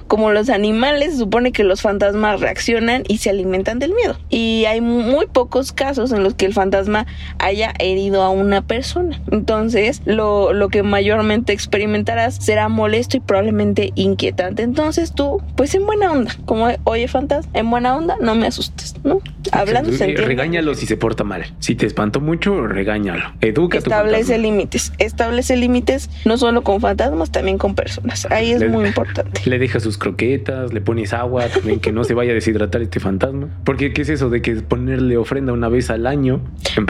como 0.06 0.32
los 0.32 0.50
animales, 0.50 1.12
se 1.12 1.18
supone 1.18 1.52
que 1.52 1.64
los 1.64 1.82
fantasmas 1.82 2.40
reaccionan 2.40 3.04
y 3.08 3.18
se 3.18 3.30
alimentan 3.30 3.78
del 3.78 3.94
miedo. 3.94 4.16
Y 4.28 4.64
hay 4.66 4.80
muy 4.80 5.26
pocos 5.26 5.72
casos 5.72 6.12
en 6.12 6.22
los 6.22 6.34
que 6.34 6.46
el 6.46 6.52
fantasma 6.52 7.06
haya 7.38 7.72
herido 7.78 8.22
a 8.22 8.30
una 8.30 8.62
persona. 8.62 9.20
Entonces, 9.30 10.02
lo, 10.04 10.52
lo 10.52 10.68
que 10.68 10.82
mayormente 10.82 11.52
experimentarás 11.52 12.36
será 12.36 12.68
molesto 12.68 13.16
y 13.16 13.20
probablemente 13.20 13.92
inquietante. 13.94 14.62
Entonces, 14.62 15.14
tú, 15.14 15.42
pues 15.56 15.74
en 15.74 15.86
buena 15.86 16.12
onda, 16.12 16.36
como, 16.44 16.68
oye, 16.84 17.08
fantasma, 17.08 17.50
en 17.54 17.70
buena 17.70 17.96
onda, 17.96 18.16
no 18.20 18.34
me 18.34 18.46
asustes, 18.46 18.94
¿no? 19.04 19.20
Hablando 19.52 19.90
Regáñalo 20.16 20.74
si 20.74 20.86
se 20.86 20.96
porta 20.96 21.24
mal. 21.24 21.44
Si 21.60 21.74
te 21.74 21.86
espantó 21.86 22.20
mucho, 22.20 22.66
regáñalo. 22.66 23.32
Educa 23.40 23.78
Establece 23.78 24.38
límites. 24.38 24.92
Establece 24.98 25.56
límites 25.56 26.10
no 26.24 26.36
solo 26.36 26.62
con 26.62 26.80
fantasmas, 26.80 27.30
también 27.30 27.58
con 27.58 27.74
personas. 27.74 28.26
Ahí 28.30 28.52
es 28.52 28.68
muy 28.68 28.86
importante. 28.88 29.13
Le 29.44 29.58
dejas 29.58 29.82
sus 29.82 29.98
croquetas, 29.98 30.72
le 30.72 30.80
pones 30.80 31.12
agua, 31.12 31.46
también 31.48 31.80
que 31.80 31.92
no 31.92 32.04
se 32.04 32.14
vaya 32.14 32.32
a 32.32 32.34
deshidratar 32.34 32.82
este 32.82 33.00
fantasma. 33.00 33.48
Porque 33.64 33.92
¿qué 33.92 34.02
es 34.02 34.08
eso 34.08 34.30
de 34.30 34.42
que 34.42 34.54
ponerle 34.56 35.16
ofrenda 35.16 35.52
una 35.52 35.68
vez 35.68 35.90
al 35.90 36.06
año? 36.06 36.40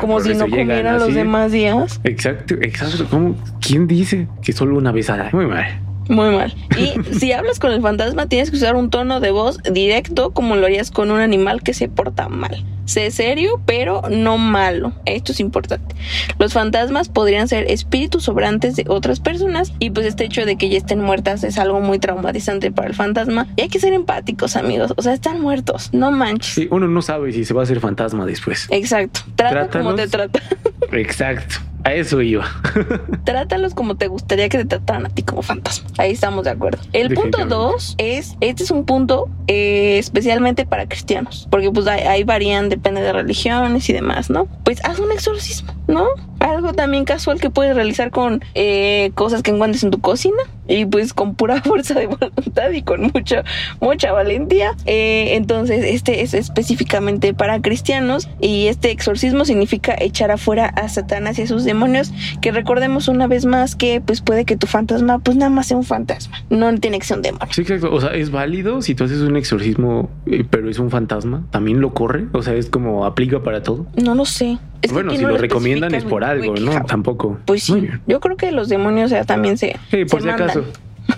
Como 0.00 0.20
si 0.20 0.34
no 0.34 0.48
comieran 0.48 0.98
los 0.98 1.14
demás 1.14 1.52
días. 1.52 2.00
Exacto, 2.04 2.54
exacto. 2.60 3.36
¿Quién 3.60 3.86
dice 3.86 4.28
que 4.42 4.52
solo 4.52 4.76
una 4.76 4.92
vez 4.92 5.10
al 5.10 5.20
año? 5.20 5.30
Muy 5.32 5.46
mal. 5.46 5.83
Muy 6.08 6.30
mal. 6.30 6.54
Y 6.78 7.14
si 7.18 7.32
hablas 7.32 7.58
con 7.58 7.72
el 7.72 7.82
fantasma, 7.82 8.26
tienes 8.26 8.50
que 8.50 8.56
usar 8.56 8.76
un 8.76 8.90
tono 8.90 9.20
de 9.20 9.30
voz 9.30 9.58
directo 9.62 10.32
como 10.32 10.56
lo 10.56 10.66
harías 10.66 10.90
con 10.90 11.10
un 11.10 11.20
animal 11.20 11.62
que 11.62 11.74
se 11.74 11.88
porta 11.88 12.28
mal. 12.28 12.64
Sé 12.86 13.10
serio, 13.10 13.62
pero 13.64 14.02
no 14.10 14.36
malo. 14.36 14.92
Esto 15.06 15.32
es 15.32 15.40
importante. 15.40 15.94
Los 16.38 16.52
fantasmas 16.52 17.08
podrían 17.08 17.48
ser 17.48 17.70
espíritus 17.70 18.24
sobrantes 18.24 18.76
de 18.76 18.84
otras 18.88 19.20
personas 19.20 19.72
y 19.78 19.88
pues 19.88 20.06
este 20.06 20.24
hecho 20.24 20.44
de 20.44 20.56
que 20.56 20.68
ya 20.68 20.76
estén 20.76 21.00
muertas 21.00 21.44
es 21.44 21.58
algo 21.58 21.80
muy 21.80 21.98
traumatizante 21.98 22.70
para 22.70 22.88
el 22.88 22.94
fantasma. 22.94 23.46
Y 23.56 23.62
hay 23.62 23.68
que 23.68 23.80
ser 23.80 23.94
empáticos, 23.94 24.56
amigos. 24.56 24.92
O 24.96 25.02
sea, 25.02 25.14
están 25.14 25.40
muertos. 25.40 25.90
No 25.92 26.10
manches. 26.10 26.54
Sí, 26.54 26.68
uno 26.70 26.86
no 26.86 27.00
sabe 27.00 27.32
si 27.32 27.46
se 27.46 27.54
va 27.54 27.62
a 27.62 27.64
hacer 27.64 27.80
fantasma 27.80 28.26
después. 28.26 28.68
Exacto. 28.70 29.20
Trata 29.34 29.68
como 29.68 29.94
te 29.94 30.06
trata. 30.06 30.42
Exacto. 30.92 31.56
A 31.84 31.92
eso 31.92 32.22
iba. 32.22 32.46
Trátalos 33.24 33.74
como 33.74 33.96
te 33.96 34.08
gustaría 34.08 34.48
que 34.48 34.58
te 34.58 34.64
trataran 34.64 35.06
a 35.06 35.10
ti 35.10 35.22
como 35.22 35.42
fantasma. 35.42 35.88
Ahí 35.98 36.12
estamos 36.12 36.44
de 36.44 36.50
acuerdo. 36.50 36.78
El 36.92 37.14
punto 37.14 37.44
dos 37.44 37.94
es, 37.98 38.36
este 38.40 38.62
es 38.62 38.70
un 38.70 38.86
punto 38.86 39.28
eh, 39.48 39.98
especialmente 39.98 40.64
para 40.64 40.88
cristianos, 40.88 41.46
porque 41.50 41.70
pues 41.70 41.86
ahí, 41.86 42.24
varían, 42.24 42.70
depende 42.70 43.02
de 43.02 43.12
religiones 43.12 43.88
y 43.90 43.92
demás, 43.92 44.30
¿no? 44.30 44.46
Pues 44.64 44.82
haz 44.84 44.98
un 44.98 45.12
exorcismo, 45.12 45.74
¿no? 45.86 46.06
Algo 46.44 46.74
también 46.74 47.06
casual 47.06 47.40
que 47.40 47.48
puedes 47.48 47.74
realizar 47.74 48.10
con 48.10 48.44
eh, 48.54 49.12
cosas 49.14 49.42
que 49.42 49.50
encuentres 49.50 49.82
en 49.82 49.90
tu 49.90 50.00
cocina 50.00 50.42
y 50.68 50.84
pues 50.84 51.14
con 51.14 51.34
pura 51.34 51.62
fuerza 51.64 51.94
de 51.94 52.06
voluntad 52.06 52.70
y 52.70 52.82
con 52.82 53.10
mucha, 53.14 53.44
mucha 53.80 54.12
valentía. 54.12 54.72
Eh, 54.84 55.36
entonces, 55.36 55.82
este 55.84 56.20
es 56.20 56.34
específicamente 56.34 57.32
para 57.32 57.62
cristianos 57.62 58.28
y 58.40 58.66
este 58.66 58.90
exorcismo 58.90 59.46
significa 59.46 59.94
echar 59.98 60.30
afuera 60.30 60.66
a 60.66 60.90
Satanás 60.90 61.38
y 61.38 61.42
a 61.42 61.46
sus 61.46 61.64
demonios, 61.64 62.12
que 62.42 62.52
recordemos 62.52 63.08
una 63.08 63.26
vez 63.26 63.46
más 63.46 63.74
que 63.74 64.02
pues 64.02 64.20
puede 64.20 64.44
que 64.44 64.58
tu 64.58 64.66
fantasma 64.66 65.20
pues 65.20 65.38
nada 65.38 65.50
más 65.50 65.68
sea 65.68 65.78
un 65.78 65.84
fantasma, 65.84 66.44
no 66.50 66.74
tiene 66.78 66.98
que 66.98 67.06
ser 67.06 67.16
un 67.16 67.22
demonio. 67.22 67.48
Sí, 67.52 67.62
exacto. 67.62 67.90
O 67.90 68.02
sea, 68.02 68.10
es 68.10 68.30
válido 68.30 68.82
si 68.82 68.94
tú 68.94 69.04
haces 69.04 69.20
un 69.20 69.38
exorcismo, 69.38 70.10
eh, 70.26 70.44
pero 70.48 70.68
es 70.68 70.78
un 70.78 70.90
fantasma, 70.90 71.46
también 71.50 71.80
lo 71.80 71.94
corre, 71.94 72.26
o 72.32 72.42
sea, 72.42 72.52
es 72.52 72.68
como 72.68 73.06
aplica 73.06 73.42
para 73.42 73.62
todo. 73.62 73.86
No 73.96 74.14
lo 74.14 74.26
sé. 74.26 74.58
Bueno, 74.92 75.12
si 75.12 75.18
lo, 75.18 75.36
recomiendan 75.36 75.94
es 75.94 76.04
por 76.04 76.24
algo, 76.24 76.54
¿no? 76.56 76.84
Tampoco. 76.84 77.38
Pues 77.44 77.64
sí, 77.64 77.88
yo 78.06 78.20
creo 78.20 78.36
que 78.36 78.52
los 78.52 78.68
demonios 78.68 79.10
ya 79.10 79.24
también 79.24 79.58
se, 79.58 79.76
sí, 79.90 80.04
por 80.04 80.22
si 80.22 80.28
acaso. 80.28 80.64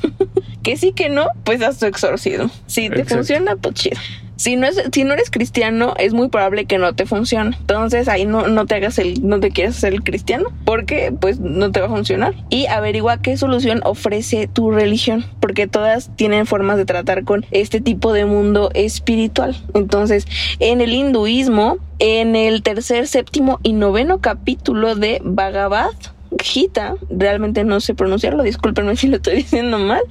que 0.62 0.76
sí 0.76 0.92
que 0.92 1.08
no, 1.08 1.26
pues 1.44 1.62
haz 1.62 1.78
tu 1.78 1.86
exorcismo. 1.86 2.50
Si 2.66 2.90
te 2.90 3.04
funciona, 3.04 3.56
pues 3.56 3.74
chido. 3.74 4.00
Si 4.36 4.56
no, 4.56 4.66
es, 4.66 4.82
si 4.92 5.04
no 5.04 5.14
eres 5.14 5.30
cristiano, 5.30 5.94
es 5.98 6.12
muy 6.12 6.28
probable 6.28 6.66
que 6.66 6.78
no 6.78 6.94
te 6.94 7.06
funcione. 7.06 7.56
Entonces 7.60 8.08
ahí 8.08 8.26
no, 8.26 8.48
no 8.48 8.66
te 8.66 8.74
hagas 8.74 8.98
el, 8.98 9.26
no 9.26 9.40
te 9.40 9.50
quieras 9.50 9.76
hacer 9.76 9.94
el 9.94 10.02
cristiano, 10.02 10.50
porque 10.64 11.12
pues 11.18 11.40
no 11.40 11.72
te 11.72 11.80
va 11.80 11.86
a 11.86 11.90
funcionar. 11.90 12.34
Y 12.50 12.66
averigua 12.66 13.22
qué 13.22 13.36
solución 13.36 13.80
ofrece 13.84 14.48
tu 14.48 14.70
religión, 14.70 15.24
porque 15.40 15.66
todas 15.66 16.10
tienen 16.16 16.46
formas 16.46 16.76
de 16.76 16.84
tratar 16.84 17.24
con 17.24 17.46
este 17.50 17.80
tipo 17.80 18.12
de 18.12 18.26
mundo 18.26 18.70
espiritual. 18.74 19.56
Entonces, 19.74 20.26
en 20.58 20.80
el 20.80 20.92
hinduismo, 20.92 21.78
en 21.98 22.36
el 22.36 22.62
tercer, 22.62 23.06
séptimo 23.08 23.58
y 23.62 23.72
noveno 23.72 24.20
capítulo 24.20 24.94
de 24.94 25.20
Bhagavad 25.24 25.92
Gita, 26.40 26.94
realmente 27.10 27.64
no 27.64 27.80
sé 27.80 27.94
pronunciarlo, 27.94 28.42
discúlpenme 28.42 28.96
si 28.96 29.08
lo 29.08 29.16
estoy 29.16 29.34
diciendo 29.36 29.78
mal, 29.78 30.02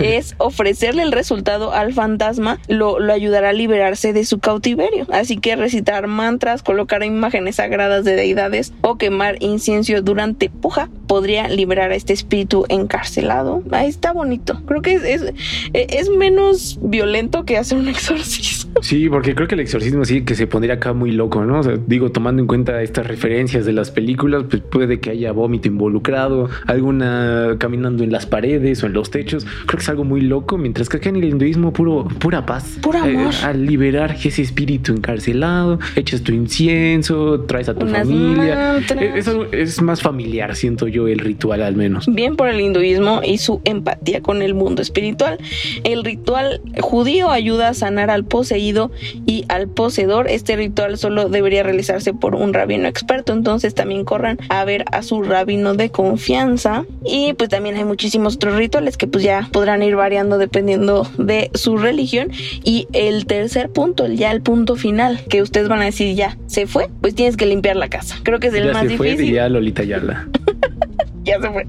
es 0.00 0.34
ofrecerle 0.38 1.02
el 1.02 1.12
resultado 1.12 1.72
al 1.72 1.92
fantasma, 1.92 2.58
lo, 2.68 2.98
lo 2.98 3.12
ayudará 3.12 3.50
a 3.50 3.52
liberarse 3.52 4.12
de 4.12 4.24
su 4.24 4.38
cautiverio. 4.38 5.06
Así 5.12 5.36
que 5.36 5.56
recitar 5.56 6.06
mantras, 6.06 6.62
colocar 6.62 7.02
imágenes 7.04 7.56
sagradas 7.56 8.04
de 8.04 8.16
deidades 8.16 8.72
o 8.82 8.96
quemar 8.96 9.36
incienso 9.40 9.86
durante 10.02 10.50
puja 10.50 10.88
podría 11.06 11.48
liberar 11.48 11.92
a 11.92 11.94
este 11.94 12.12
espíritu 12.12 12.64
encarcelado. 12.68 13.62
Ahí 13.70 13.88
está 13.88 14.12
bonito. 14.12 14.60
Creo 14.66 14.82
que 14.82 14.94
es, 14.94 15.32
es, 15.72 16.10
menos 16.10 16.78
violento 16.82 17.44
que 17.44 17.56
hacer 17.56 17.78
un 17.78 17.88
exorcismo. 17.96 18.72
Sí, 18.82 19.08
porque 19.08 19.34
creo 19.34 19.48
que 19.48 19.54
el 19.54 19.60
exorcismo 19.60 20.04
sí 20.04 20.24
que 20.24 20.34
se 20.34 20.46
pondría 20.46 20.74
acá 20.74 20.92
muy 20.92 21.12
loco, 21.12 21.44
¿no? 21.44 21.62
digo, 21.86 22.10
tomando 22.10 22.42
en 22.42 22.48
cuenta 22.48 22.82
estas 22.82 23.06
referencias 23.06 23.64
de 23.64 23.72
las 23.72 23.90
películas, 23.90 24.44
pues 24.50 24.62
puede 24.62 25.00
que 25.00 25.10
haya 25.10 25.32
vómito 25.32 25.65
involucrado, 25.66 26.48
alguna 26.66 27.56
caminando 27.58 28.04
en 28.04 28.12
las 28.12 28.26
paredes 28.26 28.82
o 28.82 28.86
en 28.86 28.92
los 28.92 29.10
techos. 29.10 29.44
Creo 29.66 29.78
que 29.78 29.82
es 29.82 29.88
algo 29.88 30.04
muy 30.04 30.20
loco, 30.20 30.58
mientras 30.58 30.88
que 30.88 30.98
acá 30.98 31.08
en 31.08 31.16
el 31.16 31.24
hinduismo 31.24 31.72
puro, 31.72 32.08
pura 32.18 32.46
paz. 32.46 32.78
Pura 32.80 33.06
eh, 33.08 33.16
amor. 33.16 33.34
al 33.42 33.66
liberar 33.66 34.16
ese 34.22 34.42
espíritu 34.42 34.92
encarcelado, 34.92 35.78
echas 35.94 36.22
tu 36.22 36.32
incienso, 36.32 37.40
traes 37.42 37.68
a 37.68 37.74
tu 37.74 37.86
familia. 37.86 38.78
Eh, 38.78 39.12
eso 39.16 39.46
es 39.52 39.80
más 39.82 40.02
familiar, 40.02 40.54
siento 40.56 40.88
yo, 40.88 41.08
el 41.08 41.18
ritual 41.18 41.62
al 41.62 41.76
menos. 41.76 42.06
Bien 42.06 42.36
por 42.36 42.48
el 42.48 42.60
hinduismo 42.60 43.20
y 43.24 43.38
su 43.38 43.60
empatía 43.64 44.20
con 44.20 44.42
el 44.42 44.54
mundo 44.54 44.82
espiritual. 44.82 45.38
El 45.84 46.04
ritual 46.04 46.60
judío 46.80 47.30
ayuda 47.30 47.68
a 47.68 47.74
sanar 47.74 48.10
al 48.10 48.24
poseído 48.24 48.90
y 49.26 49.44
al 49.48 49.68
poseedor. 49.68 50.28
Este 50.28 50.56
ritual 50.56 50.98
solo 50.98 51.28
debería 51.28 51.62
realizarse 51.62 52.14
por 52.14 52.34
un 52.34 52.52
rabino 52.52 52.88
experto, 52.88 53.32
entonces 53.32 53.74
también 53.74 54.04
corran 54.04 54.38
a 54.48 54.64
ver 54.64 54.84
a 54.92 55.02
su 55.02 55.22
rabino 55.22 55.45
rabino 55.46 55.74
de 55.74 55.90
confianza. 55.90 56.84
Y 57.04 57.32
pues 57.34 57.48
también 57.48 57.76
hay 57.76 57.84
muchísimos 57.84 58.34
otros 58.34 58.56
rituales 58.56 58.96
que 58.96 59.06
pues 59.06 59.22
ya 59.22 59.48
podrán 59.52 59.82
ir 59.82 59.94
variando 59.94 60.38
dependiendo 60.38 61.08
de 61.18 61.50
su 61.54 61.76
religión. 61.76 62.30
Y 62.64 62.88
el 62.92 63.26
tercer 63.26 63.70
punto, 63.70 64.08
ya 64.08 64.32
el 64.32 64.42
punto 64.42 64.74
final, 64.74 65.20
que 65.30 65.42
ustedes 65.42 65.68
van 65.68 65.80
a 65.80 65.84
decir 65.84 66.14
ya, 66.16 66.36
se 66.46 66.66
fue, 66.66 66.90
pues 67.00 67.14
tienes 67.14 67.36
que 67.36 67.46
limpiar 67.46 67.76
la 67.76 67.88
casa. 67.88 68.16
Creo 68.24 68.40
que 68.40 68.48
es 68.48 68.54
el 68.54 68.66
ya 68.66 68.72
más 68.72 68.82
se 68.82 68.88
difícil. 68.88 69.16
Fue, 69.16 69.30
ya 69.30 69.48
Lolita 69.48 69.84
Yala. 69.84 70.28
ya 71.24 71.40
se 71.40 71.50
fue 71.50 71.66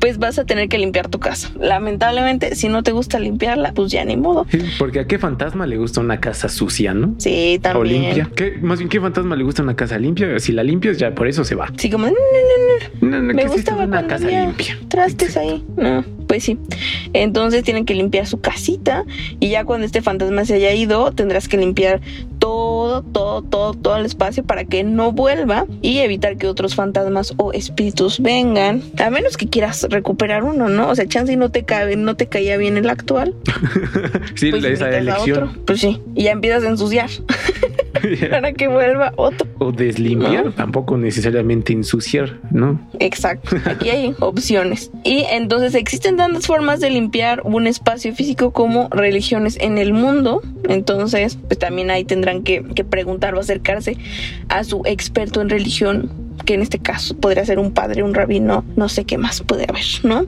pues 0.00 0.18
vas 0.18 0.38
a 0.38 0.44
tener 0.44 0.68
que 0.68 0.78
limpiar 0.78 1.08
tu 1.08 1.18
casa. 1.18 1.50
Lamentablemente, 1.60 2.54
si 2.54 2.68
no 2.68 2.82
te 2.82 2.92
gusta 2.92 3.18
limpiarla, 3.18 3.72
pues 3.72 3.90
ya 3.90 4.04
ni 4.04 4.16
modo. 4.16 4.46
porque 4.78 5.00
a 5.00 5.06
qué 5.06 5.18
fantasma 5.18 5.66
le 5.66 5.76
gusta 5.76 6.00
una 6.00 6.20
casa 6.20 6.48
sucia, 6.48 6.94
¿no? 6.94 7.14
Sí, 7.18 7.58
también. 7.62 7.80
O 7.80 7.84
limpia. 7.84 8.30
¿Qué, 8.34 8.58
más 8.60 8.78
bien, 8.78 8.88
¿qué 8.88 9.00
fantasma 9.00 9.36
le 9.36 9.44
gusta 9.44 9.62
una 9.62 9.76
casa 9.76 9.98
limpia? 9.98 10.38
Si 10.38 10.52
la 10.52 10.62
limpias, 10.62 10.98
ya 10.98 11.14
por 11.14 11.28
eso 11.28 11.44
se 11.44 11.54
va. 11.54 11.72
Sí, 11.76 11.90
como, 11.90 12.06
no, 12.06 12.12
no, 12.12 13.08
no. 13.08 13.22
no, 13.22 13.34
Me 13.34 13.44
gustaba 13.46 13.84
una 13.84 14.06
casa 14.06 14.26
limpia. 14.26 14.78
Trastes 14.88 15.36
ahí. 15.36 15.64
No, 15.76 16.04
pues 16.26 16.44
sí. 16.44 16.58
Entonces 17.12 17.64
tienen 17.64 17.84
que 17.84 17.94
limpiar 17.94 18.26
su 18.26 18.40
casita 18.40 19.04
y 19.40 19.50
ya 19.50 19.64
cuando 19.64 19.86
este 19.86 20.02
fantasma 20.02 20.44
se 20.44 20.54
haya 20.54 20.72
ido, 20.74 21.12
tendrás 21.12 21.48
que 21.48 21.56
limpiar 21.56 22.00
todo, 22.38 22.57
todo, 23.02 23.42
todo, 23.42 23.74
todo 23.74 23.96
el 23.96 24.04
espacio 24.04 24.44
para 24.44 24.64
que 24.64 24.84
no 24.84 25.12
vuelva 25.12 25.66
y 25.82 25.98
evitar 25.98 26.36
que 26.36 26.46
otros 26.46 26.74
fantasmas 26.74 27.34
o 27.36 27.52
espíritus 27.52 28.20
vengan. 28.20 28.82
A 28.98 29.10
menos 29.10 29.36
que 29.36 29.48
quieras 29.48 29.86
recuperar 29.90 30.44
uno, 30.44 30.68
¿no? 30.68 30.88
O 30.88 30.94
sea, 30.94 31.06
chance 31.06 31.36
no 31.36 31.50
te 31.50 31.64
cabe, 31.64 31.96
no 31.96 32.16
te 32.16 32.26
caía 32.26 32.56
bien 32.56 32.76
el 32.76 32.88
actual. 32.88 33.34
sí, 34.34 34.50
pues 34.50 34.64
esa 34.64 34.90
elección. 34.96 35.58
Pues 35.64 35.80
sí, 35.80 36.00
y 36.14 36.24
ya 36.24 36.32
empiezas 36.32 36.64
a 36.64 36.68
ensuciar. 36.68 37.10
para 38.30 38.52
que 38.52 38.68
vuelva 38.68 39.12
otro. 39.16 39.46
O 39.58 39.72
deslimpiar, 39.72 40.52
tampoco 40.52 40.96
necesariamente 40.96 41.72
ensuciar, 41.72 42.38
¿no? 42.50 42.80
Exacto. 43.00 43.56
Aquí 43.64 43.90
hay 43.90 44.14
opciones. 44.20 44.90
Y 45.04 45.24
entonces 45.30 45.74
existen 45.74 46.16
tantas 46.16 46.46
formas 46.46 46.80
de 46.80 46.90
limpiar 46.90 47.42
un 47.44 47.66
espacio 47.66 48.14
físico 48.14 48.52
como 48.52 48.88
religiones 48.90 49.56
en 49.60 49.78
el 49.78 49.92
mundo. 49.92 50.42
Entonces, 50.68 51.38
pues 51.46 51.58
también 51.58 51.90
ahí 51.90 52.04
tendrán 52.04 52.42
que, 52.42 52.64
que 52.74 52.84
preguntar 52.84 53.34
o 53.34 53.40
acercarse 53.40 53.96
a 54.48 54.64
su 54.64 54.82
experto 54.84 55.40
en 55.40 55.48
religión 55.48 56.27
que 56.44 56.54
en 56.54 56.62
este 56.62 56.78
caso 56.78 57.16
podría 57.16 57.44
ser 57.44 57.58
un 57.58 57.72
padre, 57.72 58.02
un 58.02 58.14
rabino, 58.14 58.64
no 58.76 58.88
sé 58.88 59.04
qué 59.04 59.18
más 59.18 59.42
puede 59.42 59.66
haber, 59.68 59.84
¿no? 60.02 60.26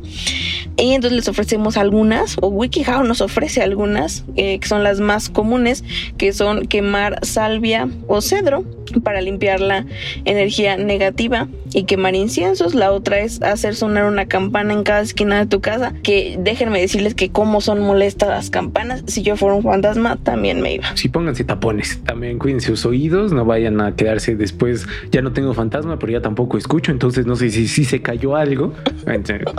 Y 0.77 0.93
entonces 0.93 1.17
les 1.17 1.29
ofrecemos 1.29 1.77
algunas, 1.77 2.37
o 2.41 2.49
WikiHow 2.49 3.05
nos 3.05 3.21
ofrece 3.21 3.63
algunas, 3.63 4.25
eh, 4.37 4.59
que 4.59 4.69
son 4.69 4.83
las 4.83 5.01
más 5.01 5.29
comunes, 5.29 5.85
que 6.17 6.33
son 6.33 6.67
quemar 6.67 7.25
salvia 7.25 7.89
o 8.07 8.21
cedro 8.21 8.65
para 9.05 9.21
limpiar 9.21 9.61
la 9.61 9.87
energía 10.25 10.77
negativa 10.77 11.49
y 11.73 11.85
quemar 11.85 12.15
inciensos. 12.15 12.75
La 12.75 12.93
otra 12.93 13.21
es 13.21 13.41
hacer 13.43 13.77
sonar 13.77 14.07
una 14.07 14.27
campana 14.27 14.73
en 14.73 14.83
cada 14.83 15.01
esquina 15.01 15.39
de 15.39 15.47
tu 15.47 15.61
casa, 15.61 15.93
que 16.03 16.37
déjenme 16.41 16.81
decirles 16.81 17.15
que 17.15 17.31
como 17.31 17.61
son 17.61 17.81
molestas 17.81 18.31
las 18.31 18.51
campanas, 18.51 19.05
si 19.07 19.23
yo 19.23 19.37
fuera 19.37 19.55
un 19.55 19.63
fantasma 19.63 20.17
también 20.17 20.61
me 20.61 20.75
iba. 20.75 20.97
Sí, 20.97 21.09
pónganse 21.09 21.45
tapones, 21.45 22.01
también 22.05 22.39
cuídense 22.39 22.69
sus 22.69 22.85
oídos, 22.87 23.33
no 23.33 23.45
vayan 23.45 23.81
a 23.81 23.95
quedarse 23.95 24.35
después, 24.35 24.87
ya 25.13 25.23
no 25.23 25.33
tengo 25.33 25.55
fantasma, 25.55 25.99
pero 26.01 26.13
ya 26.13 26.21
tampoco 26.21 26.59
escucho, 26.59 26.91
entonces 26.91 27.27
no 27.27 27.37
sé 27.37 27.51
si, 27.51 27.69
si 27.69 27.85
se 27.85 28.03
cayó 28.03 28.35
algo. 28.37 28.75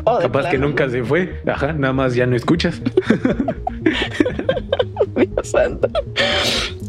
Oh, 0.05 0.17
capaz 0.19 0.49
que 0.49 0.57
nunca 0.57 0.89
se 0.89 1.03
fue, 1.03 1.41
ajá, 1.45 1.73
nada 1.73 1.93
más 1.93 2.15
ya 2.15 2.25
no 2.25 2.35
escuchas. 2.35 2.81
Dios 5.15 5.47
santo. 5.47 5.87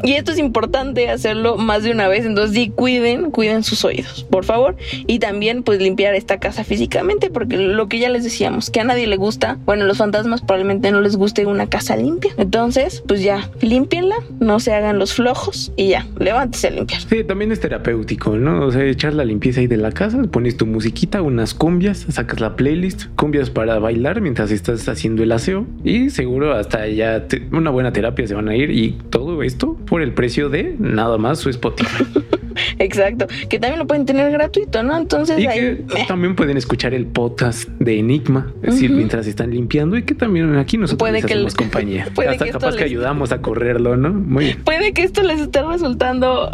Y 0.03 0.12
esto 0.12 0.33
es 0.33 0.38
importante 0.38 1.09
hacerlo 1.09 1.57
más 1.57 1.83
de 1.83 1.93
una 1.93 2.09
vez, 2.09 2.27
entonces 2.27 2.55
sí, 2.55 2.71
cuiden, 2.71 3.31
cuiden 3.31 3.62
sus 3.62 3.85
oídos, 3.85 4.25
por 4.25 4.45
favor. 4.45 4.77
Y 5.07 5.19
también 5.19 5.62
pues 5.62 5.81
limpiar 5.81 6.15
esta 6.15 6.38
casa 6.38 6.65
físicamente, 6.65 7.31
porque 7.31 7.57
lo 7.57 7.88
que 7.88 7.99
ya 7.99 8.09
les 8.09 8.25
decíamos, 8.25 8.71
que 8.71 8.81
a 8.81 8.85
nadie 8.85 9.07
le 9.07 9.17
gusta, 9.17 9.59
bueno, 9.65 9.85
los 9.85 9.99
fantasmas 9.99 10.41
probablemente 10.41 10.91
no 10.91 11.01
les 11.01 11.17
guste 11.17 11.47
una 11.47 11.69
casa 11.69 11.97
limpia. 11.97 12.33
Entonces, 12.37 13.03
pues 13.07 13.23
ya, 13.23 13.51
límpienla, 13.61 14.17
no 14.41 14.61
se 14.61 14.73
hagan 14.73 14.99
los 14.99 15.15
flojos 15.15 15.73
y 15.77 15.88
ya, 15.88 16.07
levántese 16.19 16.69
a 16.69 16.71
limpiar. 16.71 17.03
Sí, 17.03 17.25
también 17.25 17.53
es 17.53 17.61
terapéutico, 17.61 18.37
¿no? 18.37 18.67
O 18.67 18.73
sea, 18.73 18.85
echar 18.85 19.15
la 19.15 19.25
limpieza 19.25 19.61
ahí 19.61 19.67
de 19.67 19.77
la 19.77 19.93
casa, 19.93 20.23
pones 20.31 20.57
tu 20.57 20.67
musiquita, 20.67 21.23
unas 21.23 21.55
cumbias, 21.55 22.07
sacas 22.09 22.41
la 22.41 22.57
playlist, 22.57 23.07
cumbias 23.17 23.51
para 23.51 23.79
bailar 23.79 24.21
mientras 24.21 24.51
estás 24.51 24.88
haciendo 24.88 25.23
el 25.23 25.33
aseo 25.33 25.67
y 25.85 26.11
seguro 26.11 26.55
hasta 26.55 26.87
ya 26.88 27.27
una 27.53 27.71
buena 27.71 27.93
terapia 27.93 28.27
se 28.27 28.35
van 28.35 28.49
a 28.49 28.57
ir 28.57 28.71
y 28.71 28.99
todo 29.11 29.43
esto 29.43 29.77
por 29.92 30.00
el 30.00 30.14
precio 30.14 30.48
de 30.48 30.74
nada 30.78 31.18
más 31.18 31.38
su 31.40 31.50
Spotify. 31.50 32.07
Exacto, 32.79 33.27
que 33.49 33.59
también 33.59 33.79
lo 33.79 33.87
pueden 33.87 34.07
tener 34.07 34.31
gratuito, 34.33 34.83
¿no? 34.83 34.97
Entonces 34.97 35.38
y 35.38 35.47
que 35.47 35.85
también 36.09 36.35
pueden 36.35 36.57
escuchar 36.57 36.95
el 36.95 37.07
podcast 37.07 37.69
de 37.79 37.99
Enigma, 37.99 38.53
es 38.62 38.75
decir, 38.75 38.91
mientras 38.91 39.27
están 39.27 39.51
limpiando 39.51 39.97
y 39.97 40.03
que 40.03 40.15
también 40.15 40.57
aquí 40.57 40.79
nosotros 40.79 40.99
puede 40.99 41.23
les 41.23 41.25
hacemos 41.25 41.55
compañía. 41.55 42.09
Puede 42.15 42.31
Hasta 42.31 42.47
capaz 42.47 42.77
que 42.77 42.85
ayudamos 42.85 43.33
a 43.33 43.41
correrlo, 43.41 43.97
¿no? 43.97 44.11
Muy 44.11 44.47
bien. 44.47 44.62
Puede 44.65 44.93
que 44.93 45.03
esto 45.03 45.23
les 45.23 45.41
esté 45.41 45.62
resultando 45.62 46.51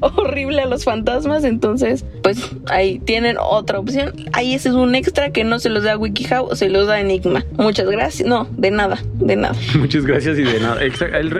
horrible 0.00 0.62
a 0.62 0.66
los 0.66 0.84
fantasmas, 0.84 1.44
entonces 1.44 2.04
pues 2.22 2.50
ahí 2.66 2.98
tienen 3.00 3.36
otra 3.40 3.78
opción. 3.78 4.12
Ahí 4.32 4.54
ese 4.54 4.68
es 4.70 4.74
un 4.74 4.94
extra 4.94 5.30
que 5.30 5.44
no 5.44 5.58
se 5.58 5.68
los 5.68 5.84
da 5.84 5.96
WikiHow, 5.96 6.54
se 6.54 6.68
los 6.68 6.86
da 6.86 7.00
Enigma. 7.00 7.44
Muchas 7.56 7.88
gracias. 7.88 8.28
No, 8.28 8.48
de 8.56 8.70
nada, 8.70 8.98
de 9.14 9.36
nada. 9.36 9.56
Muchas 9.78 10.04
gracias 10.04 10.38
y 10.38 10.42
de 10.42 10.60
nada. 10.60 10.80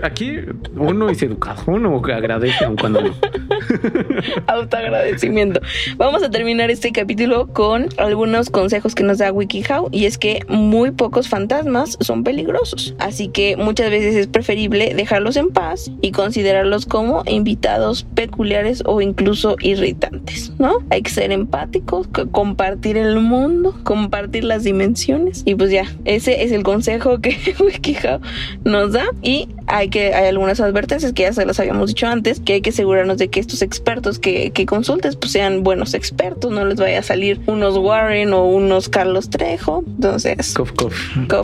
Aquí 0.03 0.39
uno 0.77 1.09
es 1.09 1.23
educado, 1.23 1.63
uno 1.67 2.01
agradece 2.05 2.65
aun 2.65 2.77
cuando 2.77 3.03
no. 3.03 3.15
Autoagradecimiento. 4.47 5.61
Vamos 5.97 6.23
a 6.23 6.31
terminar 6.31 6.71
este 6.71 6.93
capítulo 6.93 7.49
con 7.49 7.89
algunos 7.99 8.51
consejos 8.51 8.95
que 8.95 9.03
nos 9.03 9.19
da 9.19 9.33
WikiHow 9.33 9.89
y 9.93 10.07
es 10.07 10.19
que 10.19 10.41
muy 10.49 10.91
pocos 10.91 11.29
fantasmas 11.29 11.97
son 12.01 12.25
peligrosos, 12.25 12.95
así 12.99 13.29
que 13.29 13.57
muchas 13.57 13.91
veces 13.91 14.15
es 14.15 14.27
preferible 14.27 14.95
dejarlos 14.95 15.37
en 15.37 15.51
paz 15.51 15.91
y 16.01 16.13
considerarlos 16.13 16.87
como 16.87 17.23
invitados 17.27 18.05
peculiares 18.15 18.83
o 18.87 19.01
incluso 19.01 19.57
irritantes, 19.61 20.53
¿no? 20.59 20.79
Hay 20.91 21.03
que 21.03 21.11
ser 21.11 21.33
empáticos, 21.33 22.09
compartir 22.31 22.97
el 22.97 23.21
mundo, 23.21 23.79
compartir 23.83 24.45
las 24.45 24.65
dimensiones 24.65 25.43
y 25.45 25.55
pues 25.55 25.71
ya, 25.71 25.85
ese 26.05 26.45
es 26.45 26.53
el 26.53 26.63
consejo 26.63 27.21
que 27.21 27.37
WikiHow 27.61 28.21
nos 28.65 28.93
da 28.93 29.05
y 29.23 29.49
hay 29.67 29.89
que 29.89 30.15
hay 30.15 30.29
algunas 30.29 30.61
advertencias 30.61 31.13
que 31.13 31.23
ya 31.23 31.33
se 31.33 31.45
las 31.45 31.59
habíamos 31.61 31.89
dicho 31.89 32.07
antes, 32.07 32.41
que 32.41 32.55
hay 32.55 32.61
que 32.61 32.71
asegurarnos 32.71 33.19
de 33.19 33.26
que 33.29 33.41
estos 33.41 33.63
expertos 33.63 34.19
que, 34.19 34.51
que 34.51 34.67
consultes 34.67 35.17
pues 35.17 35.33
sean 35.33 35.63
buenos 35.63 35.95
expertos, 35.95 36.51
no 36.51 36.65
les 36.65 36.77
vaya 36.77 37.01
a 37.01 37.03
salir 37.03 37.41
unos 37.47 37.77
Warren 37.77 38.33
o 38.33 38.45
unos 38.45 38.89
Carlos 38.89 39.31
Trejo, 39.31 39.85
entonces 39.87 40.55
cof, 40.55 40.73
cof. 40.73 40.95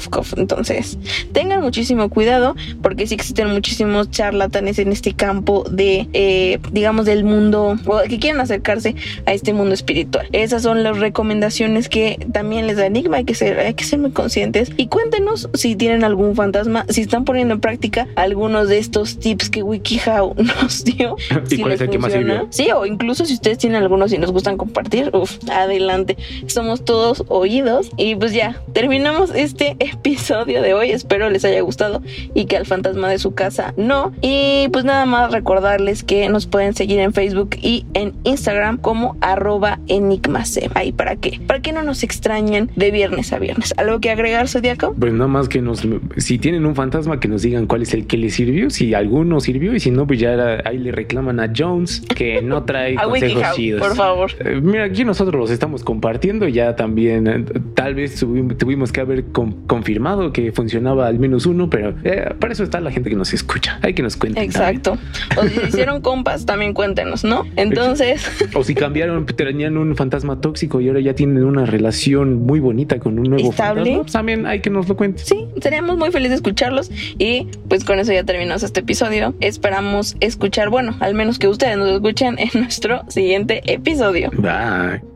Cof, 0.08 0.34
entonces 0.36 0.98
tengan 1.32 1.62
muchísimo 1.62 2.08
cuidado 2.08 2.54
porque 2.82 3.06
sí 3.06 3.14
existen 3.14 3.48
muchísimos 3.48 4.10
charlatanes 4.10 4.78
en 4.78 4.92
este 4.92 5.12
campo 5.14 5.64
de 5.70 6.08
eh, 6.12 6.58
digamos 6.72 7.06
del 7.06 7.24
mundo 7.24 7.76
o 7.86 8.00
que 8.08 8.18
quieren 8.18 8.40
acercarse 8.40 8.94
a 9.26 9.32
este 9.32 9.52
mundo 9.52 9.74
espiritual. 9.74 10.28
Esas 10.32 10.62
son 10.62 10.82
las 10.82 10.98
recomendaciones 10.98 11.88
que 11.88 12.26
también 12.32 12.66
les 12.66 12.76
da 12.76 12.86
Enigma, 12.86 13.18
hay 13.18 13.24
que 13.24 13.34
ser, 13.34 13.58
hay 13.58 13.74
que 13.74 13.84
ser 13.84 13.98
muy 13.98 14.10
conscientes 14.10 14.70
y 14.76 14.88
cuéntenos 14.88 15.48
si 15.54 15.76
tienen 15.76 16.04
algún 16.04 16.34
fantasma, 16.34 16.86
si 16.88 17.02
están 17.02 17.24
poniendo 17.24 17.54
en 17.54 17.60
práctica 17.60 18.08
algunos 18.16 18.68
de 18.68 18.78
estos 18.78 19.18
tips 19.18 19.50
que 19.50 19.62
WikiHow 19.62 20.34
nos 20.62 20.84
dio. 20.84 21.16
¿Y 21.50 21.58
cuál 21.58 21.71
es 21.74 21.80
el 21.80 21.90
que 21.90 21.98
más 21.98 22.12
sirvió? 22.12 22.46
Sí, 22.50 22.70
o 22.72 22.86
incluso 22.86 23.24
si 23.24 23.34
ustedes 23.34 23.58
tienen 23.58 23.82
algunos 23.82 24.12
y 24.12 24.18
nos 24.18 24.32
gustan 24.32 24.56
compartir, 24.56 25.10
uf, 25.12 25.38
adelante. 25.50 26.16
Somos 26.46 26.84
todos 26.84 27.24
oídos. 27.28 27.90
Y 27.96 28.14
pues 28.16 28.32
ya, 28.32 28.60
terminamos 28.72 29.34
este 29.34 29.76
episodio 29.78 30.62
de 30.62 30.74
hoy. 30.74 30.90
Espero 30.90 31.30
les 31.30 31.44
haya 31.44 31.60
gustado 31.60 32.02
y 32.34 32.46
que 32.46 32.56
al 32.56 32.66
fantasma 32.66 33.08
de 33.08 33.18
su 33.18 33.34
casa 33.34 33.74
no. 33.76 34.12
Y 34.20 34.68
pues 34.72 34.84
nada 34.84 35.06
más 35.06 35.32
recordarles 35.32 36.02
que 36.02 36.28
nos 36.28 36.46
pueden 36.46 36.74
seguir 36.74 37.00
en 37.00 37.12
Facebook 37.12 37.56
y 37.60 37.86
en 37.94 38.14
Instagram 38.24 38.78
como 38.78 39.16
arroba 39.20 39.78
enigmase. 39.88 40.70
Ahí 40.74 40.92
para 40.92 41.16
qué? 41.16 41.40
Para 41.46 41.60
que 41.60 41.72
no 41.72 41.82
nos 41.82 42.02
extrañen 42.02 42.70
de 42.76 42.90
viernes 42.90 43.32
a 43.32 43.38
viernes. 43.38 43.74
¿Algo 43.76 44.00
que 44.00 44.10
agregar, 44.10 44.48
Zodíaco? 44.48 44.94
Pues 44.98 45.12
nada 45.12 45.28
más 45.28 45.48
que 45.48 45.60
nos, 45.60 45.82
si 46.16 46.38
tienen 46.38 46.66
un 46.66 46.74
fantasma, 46.74 47.20
que 47.20 47.28
nos 47.28 47.42
digan 47.42 47.66
cuál 47.66 47.82
es 47.82 47.94
el 47.94 48.06
que 48.06 48.16
les 48.16 48.34
sirvió, 48.34 48.70
si 48.70 48.94
alguno 48.94 49.40
sirvió 49.40 49.74
y 49.74 49.80
si 49.80 49.90
no, 49.90 50.06
pues 50.06 50.18
ya 50.18 50.60
ahí 50.64 50.78
le 50.78 50.92
reclaman 50.92 51.40
a 51.40 51.52
Jones 51.62 52.02
que 52.14 52.42
no 52.42 52.64
trae 52.64 52.94
consejos 53.02 53.44
chidos. 53.54 53.80
Por 53.80 53.96
favor. 53.96 54.30
Eh, 54.40 54.60
mira, 54.62 54.84
aquí 54.84 55.04
nosotros 55.04 55.38
los 55.38 55.50
estamos 55.50 55.84
compartiendo, 55.84 56.48
ya 56.48 56.76
también 56.76 57.26
eh, 57.26 57.44
tal 57.74 57.94
vez 57.94 58.18
tuvimos 58.58 58.92
que 58.92 59.00
haber 59.00 59.24
confirmado 59.66 60.32
que 60.32 60.52
funcionaba 60.52 61.06
al 61.06 61.18
menos 61.18 61.46
uno, 61.46 61.70
pero 61.70 61.94
eh, 62.04 62.34
para 62.38 62.52
eso 62.52 62.64
está 62.64 62.80
la 62.80 62.90
gente 62.90 63.10
que 63.10 63.16
nos 63.16 63.32
escucha. 63.32 63.78
Hay 63.82 63.94
que 63.94 64.02
nos 64.02 64.16
cuenten. 64.16 64.42
Exacto. 64.44 64.98
O 65.36 65.42
si 65.44 65.60
hicieron 65.68 66.00
compas, 66.00 66.46
también 66.46 66.74
cuéntenos, 66.74 67.24
¿no? 67.24 67.44
Entonces. 67.56 68.30
O 68.54 68.64
si 68.64 68.74
cambiaron, 68.74 69.24
tenían 69.24 69.78
un 69.78 69.96
fantasma 69.96 70.40
tóxico 70.40 70.80
y 70.80 70.88
ahora 70.88 71.00
ya 71.00 71.14
tienen 71.14 71.44
una 71.44 71.64
relación 71.64 72.42
muy 72.42 72.60
bonita 72.60 72.98
con 72.98 73.18
un 73.18 73.30
nuevo 73.30 73.52
fantasma, 73.52 74.02
pues 74.02 74.12
también 74.12 74.46
hay 74.46 74.60
que 74.60 74.68
nos 74.68 74.88
lo 74.88 74.96
cuenten. 74.96 75.24
Sí, 75.24 75.46
seríamos 75.60 75.96
muy 75.96 76.10
felices 76.10 76.30
de 76.30 76.36
escucharlos 76.36 76.90
y 77.18 77.46
pues 77.68 77.84
con 77.84 77.98
eso 77.98 78.12
ya 78.12 78.24
terminamos 78.24 78.62
este 78.62 78.80
episodio. 78.80 79.34
Esperamos 79.40 80.16
escuchar, 80.20 80.68
bueno, 80.68 80.96
al 81.00 81.14
menos 81.14 81.38
que 81.38 81.46
ustedes 81.52 81.76
nos 81.76 81.90
escuchen 81.90 82.38
en 82.38 82.50
nuestro 82.54 83.02
siguiente 83.08 83.62
episodio. 83.66 84.30
Bye. 84.32 85.11